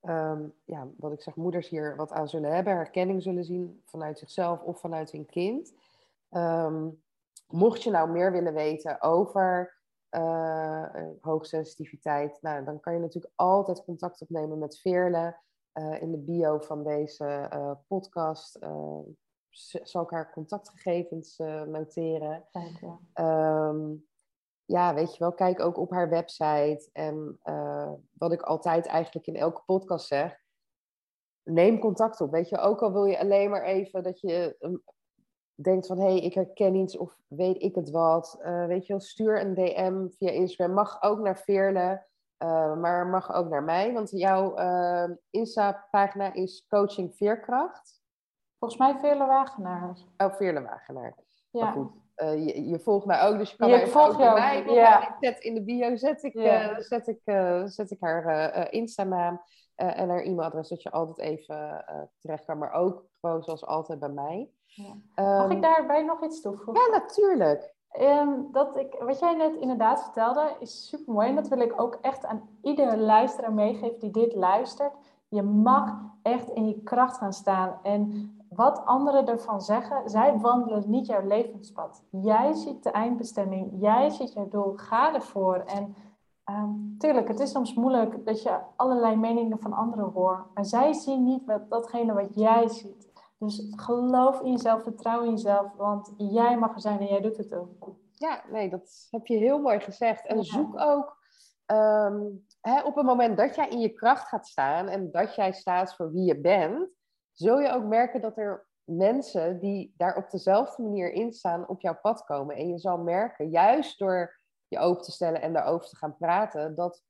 ehm, 0.00 0.42
ja, 0.64 0.86
wat 0.96 1.12
ik 1.12 1.22
zeg, 1.22 1.36
moeders 1.36 1.68
hier 1.68 1.96
wat 1.96 2.12
aan 2.12 2.28
zullen 2.28 2.54
hebben, 2.54 2.72
herkenning 2.72 3.22
zullen 3.22 3.44
zien 3.44 3.82
vanuit 3.84 4.18
zichzelf 4.18 4.62
of 4.62 4.80
vanuit 4.80 5.10
hun 5.10 5.26
kind. 5.26 5.72
Ehm, 6.30 6.88
mocht 7.48 7.82
je 7.82 7.90
nou 7.90 8.10
meer 8.10 8.32
willen 8.32 8.54
weten 8.54 9.02
over 9.02 9.76
eh, 10.08 10.84
eh, 10.94 11.06
hoogsensitiviteit, 11.20 12.38
nou, 12.40 12.64
dan 12.64 12.80
kan 12.80 12.92
je 12.94 13.00
natuurlijk 13.00 13.32
altijd 13.36 13.84
contact 13.84 14.20
opnemen 14.20 14.58
met 14.58 14.78
Veerle. 14.78 15.36
Eh, 15.72 16.02
in 16.02 16.10
de 16.10 16.18
bio 16.18 16.58
van 16.58 16.84
deze 16.84 17.24
eh, 17.50 17.70
podcast 17.86 18.54
eh, 18.54 18.98
zal 19.82 20.02
ik 20.02 20.10
haar 20.10 20.32
contactgegevens 20.32 21.38
eh, 21.38 21.62
noteren. 21.62 22.44
Kijk, 22.50 22.80
ja. 22.80 22.98
Ehm, 23.12 23.94
ja, 24.64 24.94
weet 24.94 25.12
je 25.12 25.18
wel, 25.18 25.32
kijk 25.32 25.60
ook 25.60 25.78
op 25.78 25.90
haar 25.90 26.08
website. 26.08 26.88
En 26.92 27.38
eh, 27.42 27.92
wat 28.12 28.32
ik 28.32 28.42
altijd 28.42 28.86
eigenlijk 28.86 29.26
in 29.26 29.36
elke 29.36 29.62
podcast 29.66 30.06
zeg, 30.06 30.40
neem 31.42 31.78
contact 31.78 32.20
op. 32.20 32.30
Weet 32.30 32.48
je, 32.48 32.58
ook 32.58 32.82
al 32.82 32.92
wil 32.92 33.04
je 33.04 33.18
alleen 33.18 33.50
maar 33.50 33.62
even 33.62 34.02
dat 34.02 34.20
je 34.20 34.56
ehm, 34.58 34.76
denkt 35.54 35.86
van, 35.86 35.98
hé, 35.98 36.04
hey, 36.04 36.20
ik 36.20 36.34
herken 36.34 36.74
iets 36.74 36.96
of 36.96 37.18
weet 37.26 37.62
ik 37.62 37.74
het 37.74 37.90
wat. 37.90 38.38
Eh, 38.40 38.66
weet 38.66 38.86
je 38.86 38.92
wel, 38.92 39.02
stuur 39.02 39.40
een 39.40 39.54
DM 39.54 40.08
via 40.08 40.30
Instagram. 40.30 40.74
Mag 40.74 41.02
ook 41.02 41.18
naar 41.18 41.38
Veerle, 41.38 42.06
maar 42.78 43.06
mag 43.06 43.32
ook 43.32 43.48
naar 43.48 43.64
mij. 43.64 43.92
Want 43.92 44.10
jouw 44.10 44.54
eh, 44.54 45.10
Insta-pagina 45.30 46.32
is 46.32 46.66
Coaching 46.68 47.16
Veerkracht. 47.16 47.97
Volgens 48.58 48.80
mij 48.80 48.96
Veerle 48.98 49.26
Wagenaar. 49.26 49.94
Oh, 50.16 50.34
Veerle 50.34 50.62
Wagenaar. 50.62 51.14
Maar 51.50 51.64
Ja. 51.64 51.70
goed, 51.70 51.90
eh, 52.14 52.46
je, 52.46 52.68
je 52.68 52.78
volgt 52.78 53.06
mij 53.06 53.22
ook, 53.22 53.38
dus 53.38 53.50
je 53.50 53.56
kan 53.56 53.70
mij 53.70 53.84
ook 54.08 54.16
bij 54.16 54.64
ja. 54.74 55.08
Ik 55.08 55.14
zet 55.20 55.38
in 55.40 55.54
de 55.54 55.62
bio 55.64 55.96
zet 55.96 56.22
ik, 56.22 56.32
Ja. 56.34 56.70
eh, 56.70 56.78
zet 56.78 57.06
ik, 57.06 57.20
eh, 57.24 57.62
zet 57.64 57.90
ik 57.90 57.96
haar 58.00 58.24
en 59.76 60.08
haar 60.08 60.20
e-mailadres, 60.20 60.68
dat 60.68 60.82
je 60.82 60.90
altijd 60.90 61.18
even 61.18 61.84
terecht 62.18 62.44
kan. 62.44 62.58
Maar 62.58 62.72
ook 62.72 63.04
gewoon 63.20 63.42
zoals 63.42 63.66
altijd 63.66 63.98
bij 63.98 64.08
mij. 64.08 64.50
Ja. 64.66 64.94
Mag 65.14 65.42
Ehm, 65.42 65.50
ik 65.50 65.62
daarbij 65.62 66.02
nog 66.02 66.24
iets 66.24 66.40
toevoegen? 66.40 66.74
Ja, 66.84 66.98
natuurlijk. 66.98 67.74
Ehm, 67.90 68.32
dat 68.52 68.76
ik, 68.76 68.94
wat 68.98 69.18
jij 69.18 69.34
net 69.34 69.54
inderdaad 69.56 70.02
vertelde, 70.02 70.56
is 70.60 70.88
super 70.88 71.12
mooi. 71.14 71.28
En 71.28 71.34
dat 71.34 71.48
wil 71.48 71.60
ik 71.60 71.80
ook 71.80 71.98
echt 72.00 72.24
aan 72.26 72.48
iedere 72.62 72.96
luisteraar 72.96 73.52
meegeven 73.52 73.98
die 73.98 74.10
dit 74.10 74.34
luistert. 74.34 74.92
Je 75.28 75.42
mag 75.42 75.94
echt 76.22 76.48
in 76.48 76.68
je 76.68 76.82
kracht 76.82 77.16
gaan 77.16 77.32
staan. 77.32 77.78
En 77.82 78.32
wat 78.58 78.84
anderen 78.84 79.26
ervan 79.26 79.60
zeggen, 79.60 80.08
zij 80.08 80.38
wandelen 80.38 80.90
niet 80.90 81.06
jouw 81.06 81.26
levenspad. 81.26 82.04
Jij 82.10 82.52
ziet 82.52 82.82
de 82.82 82.90
eindbestemming, 82.90 83.70
jij 83.80 84.10
ziet 84.10 84.32
jouw 84.32 84.48
doel, 84.48 84.72
ga 84.76 85.14
ervoor. 85.14 85.56
En 85.56 85.94
ehm, 86.44 86.70
tuurlijk, 86.98 87.28
het 87.28 87.40
is 87.40 87.50
soms 87.50 87.74
moeilijk 87.74 88.26
dat 88.26 88.42
je 88.42 88.58
allerlei 88.76 89.16
meningen 89.16 89.58
van 89.58 89.72
anderen 89.72 90.10
hoort. 90.10 90.54
Maar 90.54 90.64
zij 90.64 90.92
zien 90.92 91.24
niet 91.24 91.44
wat, 91.44 91.70
datgene 91.70 92.12
wat 92.12 92.34
jij 92.34 92.68
ziet. 92.68 93.12
Dus 93.38 93.72
geloof 93.76 94.40
in 94.40 94.50
jezelf, 94.50 94.82
vertrouw 94.82 95.22
in 95.22 95.30
jezelf, 95.30 95.72
want 95.76 96.14
jij 96.16 96.58
mag 96.58 96.74
er 96.74 96.80
zijn 96.80 96.98
en 97.00 97.06
jij 97.06 97.20
doet 97.20 97.36
het 97.36 97.54
ook. 97.54 97.88
Ja, 98.14 98.42
nee, 98.50 98.70
dat 98.70 99.08
heb 99.10 99.26
je 99.26 99.36
heel 99.36 99.58
mooi 99.58 99.80
gezegd. 99.80 100.26
En 100.26 100.36
Ja. 100.36 100.42
zoek 100.42 100.80
ook 100.80 101.16
ehm, 101.66 102.20
hè, 102.60 102.82
op 102.82 102.94
het 102.94 103.06
moment 103.06 103.36
dat 103.36 103.54
jij 103.54 103.68
in 103.68 103.80
je 103.80 103.92
kracht 103.92 104.28
gaat 104.28 104.46
staan 104.46 104.88
en 104.88 105.10
dat 105.10 105.34
jij 105.34 105.52
staat 105.52 105.94
voor 105.94 106.12
wie 106.12 106.24
je 106.24 106.40
bent, 106.40 106.88
zul 107.38 107.60
je 107.60 107.72
ook 107.72 107.84
merken 107.84 108.20
dat 108.20 108.38
er 108.38 108.66
mensen 108.84 109.58
die 109.58 109.94
daar 109.96 110.16
op 110.16 110.30
dezelfde 110.30 110.82
manier 110.82 111.12
in 111.12 111.32
staan 111.32 111.68
op 111.68 111.80
jouw 111.80 111.98
pad 112.02 112.24
komen. 112.24 112.56
En 112.56 112.68
je 112.68 112.78
zal 112.78 112.98
merken, 112.98 113.48
juist 113.48 113.98
door 113.98 114.38
je 114.68 114.78
open 114.78 115.02
te 115.02 115.10
stellen 115.12 115.40
en 115.40 115.52
daarover 115.52 115.88
te 115.88 115.96
gaan 115.96 116.16
praten, 116.16 116.74
dat, 116.74 117.02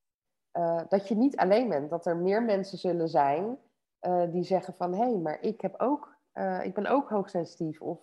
eh, 0.51 0.81
dat 0.89 1.07
je 1.07 1.15
niet 1.15 1.37
alleen 1.37 1.69
bent. 1.69 1.89
Dat 1.89 2.05
er 2.05 2.17
meer 2.17 2.43
mensen 2.43 2.77
zullen 2.77 3.09
zijn 3.09 3.57
eh, 3.99 4.23
die 4.31 4.43
zeggen 4.43 4.73
van, 4.73 4.93
hé, 4.93 5.03
hey, 5.09 5.17
maar 5.17 5.41
ik, 5.41 5.61
heb 5.61 5.81
ook, 5.81 6.15
eh, 6.31 6.65
ik 6.65 6.73
ben 6.73 6.85
ook 6.85 7.09
hoogsensitief. 7.09 7.81
Of 7.81 7.99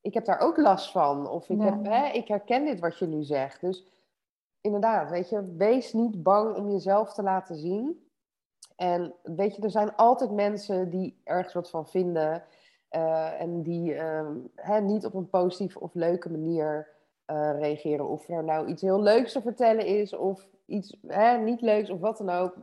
ik 0.00 0.14
heb 0.14 0.24
daar 0.24 0.38
ook 0.38 0.56
last 0.56 0.90
van. 0.90 1.28
Of 1.28 1.48
ik, 1.48 1.58
Ja. 1.58 1.64
heb, 1.64 1.84
hè, 1.84 2.06
ik 2.12 2.28
herken 2.28 2.64
dit 2.64 2.80
wat 2.80 2.98
je 2.98 3.06
nu 3.06 3.22
zegt. 3.22 3.60
Dus 3.60 3.86
inderdaad, 4.60 5.10
weet 5.10 5.28
je, 5.28 5.54
wees 5.56 5.92
niet 5.92 6.22
bang 6.22 6.56
om 6.56 6.70
jezelf 6.70 7.12
te 7.12 7.22
laten 7.22 7.56
zien. 7.56 8.05
En 8.76 9.14
weet 9.22 9.56
je, 9.56 9.62
er 9.62 9.70
zijn 9.70 9.94
altijd 9.96 10.30
mensen 10.30 10.90
die 10.90 11.20
ergens 11.24 11.52
wat 11.54 11.70
van 11.70 11.86
vinden. 11.86 12.42
eh, 12.88 13.40
en 13.40 13.62
die 13.62 13.94
ehm, 13.94 14.34
hè, 14.54 14.80
niet 14.80 15.04
op 15.06 15.14
een 15.14 15.28
positieve 15.28 15.80
of 15.80 15.94
leuke 15.94 16.30
manier 16.30 16.88
eh, 17.24 17.50
reageren. 17.58 18.08
Of 18.08 18.28
er 18.28 18.44
nou 18.44 18.66
iets 18.66 18.82
heel 18.82 19.02
leuks 19.02 19.32
te 19.32 19.40
vertellen 19.42 19.86
is, 19.86 20.14
of 20.14 20.46
iets 20.66 20.96
hè, 21.06 21.38
niet 21.38 21.60
leuks, 21.60 21.90
of 21.90 22.00
wat 22.00 22.18
dan 22.18 22.30
ook. 22.30 22.54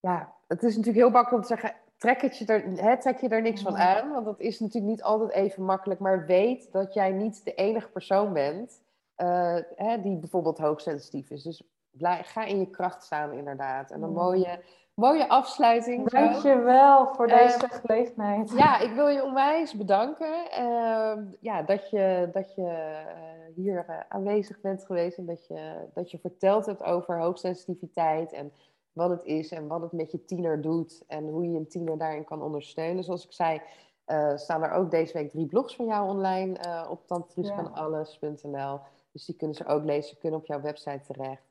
Ja, 0.00 0.32
het 0.48 0.62
is 0.62 0.76
natuurlijk 0.76 1.04
heel 1.04 1.10
makkelijk 1.12 1.32
om 1.42 1.48
te 1.48 1.60
zeggen, 1.60 1.74
trek, 1.96 2.20
het 2.20 2.38
je 2.38 2.46
er, 2.46 2.62
hè, 2.84 2.98
trek 3.00 3.18
je 3.20 3.28
er 3.28 3.42
niks 3.42 3.62
van 3.62 3.72
Ja. 3.72 4.00
aan. 4.00 4.12
Want 4.12 4.24
dat 4.24 4.40
is 4.40 4.60
natuurlijk 4.60 4.92
niet 4.92 5.02
altijd 5.02 5.30
even 5.30 5.64
makkelijk. 5.64 6.00
Maar 6.00 6.26
weet 6.26 6.72
dat 6.72 6.94
jij 6.94 7.10
niet 7.12 7.44
de 7.44 7.54
enige 7.54 7.88
persoon 7.90 8.32
bent 8.32 8.82
eh, 9.14 9.56
hè, 9.76 10.00
die 10.00 10.16
bijvoorbeeld 10.16 10.58
hoogsensitief 10.58 11.30
is. 11.30 11.42
Dus 11.42 11.62
blij, 11.90 12.24
ga 12.24 12.44
in 12.44 12.58
je 12.58 12.70
kracht 12.70 13.02
staan 13.02 13.32
inderdaad. 13.32 13.90
En 13.90 14.02
een 14.02 14.08
Ja. 14.12 14.14
mooie, 14.14 14.60
mooie 14.96 15.28
afsluiting. 15.28 16.10
zo. 16.10 16.18
Dankjewel 16.18 17.06
voor 17.06 17.26
Eh, 17.26 17.38
deze 17.38 17.68
gelegenheid. 17.68 18.50
Ja, 18.50 18.78
ik 18.78 18.94
wil 18.94 19.08
je 19.08 19.24
onwijs 19.24 19.74
bedanken. 19.76 20.50
Ehm, 20.50 21.24
ja, 21.40 21.62
dat 21.62 21.90
je, 21.90 22.28
dat 22.32 22.54
je 22.54 22.62
eh, 22.62 23.54
hier 23.54 23.84
eh, 23.88 23.98
aanwezig 24.08 24.60
bent 24.60 24.84
geweest 24.84 25.18
en 25.18 25.26
dat 25.26 25.46
je, 25.46 25.88
dat 25.94 26.10
je 26.10 26.18
verteld 26.18 26.66
hebt 26.66 26.82
over 26.82 27.18
hoogsensitiviteit 27.20 28.32
en 28.32 28.52
wat 28.92 29.10
het 29.10 29.24
is 29.24 29.50
en 29.50 29.66
wat 29.66 29.80
het 29.80 29.92
met 29.92 30.10
je 30.10 30.24
tiener 30.24 30.60
doet 30.60 31.04
en 31.06 31.28
hoe 31.28 31.50
je 31.50 31.58
een 31.58 31.68
tiener 31.68 31.98
daarin 31.98 32.24
kan 32.24 32.42
ondersteunen. 32.42 33.04
Zoals 33.04 33.24
ik 33.24 33.32
zei, 33.32 33.60
eh, 34.04 34.36
staan 34.36 34.62
er 34.62 34.70
ook 34.72 34.90
deze 34.90 35.12
week 35.12 35.30
drie 35.30 35.46
blogs 35.46 35.76
van 35.76 35.86
jou 35.86 36.08
online 36.08 36.58
op 36.90 37.06
tantruusvanalles.nl. 37.06 38.80
Dus 39.12 39.24
die 39.24 39.36
kunnen 39.36 39.56
ze 39.56 39.66
ook 39.66 39.84
lezen, 39.84 40.08
ze 40.10 40.16
kunnen 40.18 40.38
op 40.40 40.46
jouw 40.46 40.60
website 40.60 41.00
terecht. 41.12 41.42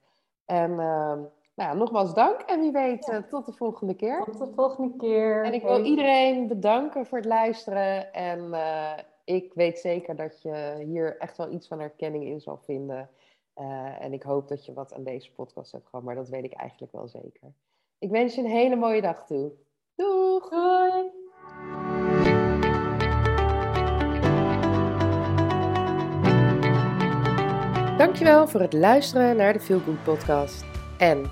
En 0.45 0.79
ehm, 0.79 1.19
nou 1.55 1.69
ja, 1.69 1.73
nogmaals 1.73 2.13
dank 2.13 2.39
en 2.41 2.59
wie 2.59 2.71
weet 2.71 3.09
eh, 3.09 3.17
tot 3.17 3.45
de 3.45 3.53
volgende 3.53 3.93
keer. 3.95 4.23
Tot 4.23 4.37
de 4.39 4.51
volgende 4.55 4.97
keer. 4.97 5.43
En 5.43 5.53
ik 5.53 5.61
wil 5.61 5.71
Hey. 5.73 5.81
iedereen 5.83 6.47
bedanken 6.47 7.05
voor 7.05 7.17
het 7.17 7.27
luisteren. 7.27 8.13
En 8.13 8.53
eh, 8.53 8.91
ik 9.23 9.53
weet 9.53 9.79
zeker 9.79 10.15
dat 10.15 10.41
je 10.41 10.83
hier 10.85 11.17
echt 11.17 11.37
wel 11.37 11.51
iets 11.51 11.67
van 11.67 11.79
herkenning 11.79 12.23
in 12.25 12.41
zal 12.41 12.57
vinden. 12.57 13.09
Eh, 13.53 14.01
en 14.01 14.13
ik 14.13 14.23
hoop 14.23 14.47
dat 14.47 14.65
je 14.65 14.73
wat 14.73 14.93
aan 14.93 15.03
deze 15.03 15.31
podcast 15.31 15.71
hebt 15.71 15.87
gehad, 15.87 16.05
maar 16.05 16.15
dat 16.15 16.29
weet 16.29 16.43
ik 16.43 16.53
eigenlijk 16.53 16.91
wel 16.91 17.07
zeker. 17.07 17.53
Ik 17.99 18.09
wens 18.11 18.35
je 18.35 18.41
een 18.41 18.47
hele 18.49 18.75
mooie 18.75 19.01
dag 19.01 19.25
toe. 19.25 19.51
Doeg! 19.95 20.49
Doei! 20.49 21.11
Dankjewel 27.97 28.47
voor 28.47 28.59
het 28.61 28.73
luisteren 28.73 29.37
naar 29.37 29.53
de 29.53 29.59
Feel 29.59 29.79
Good 29.79 30.03
podcast. 30.03 30.65
En 30.97 31.31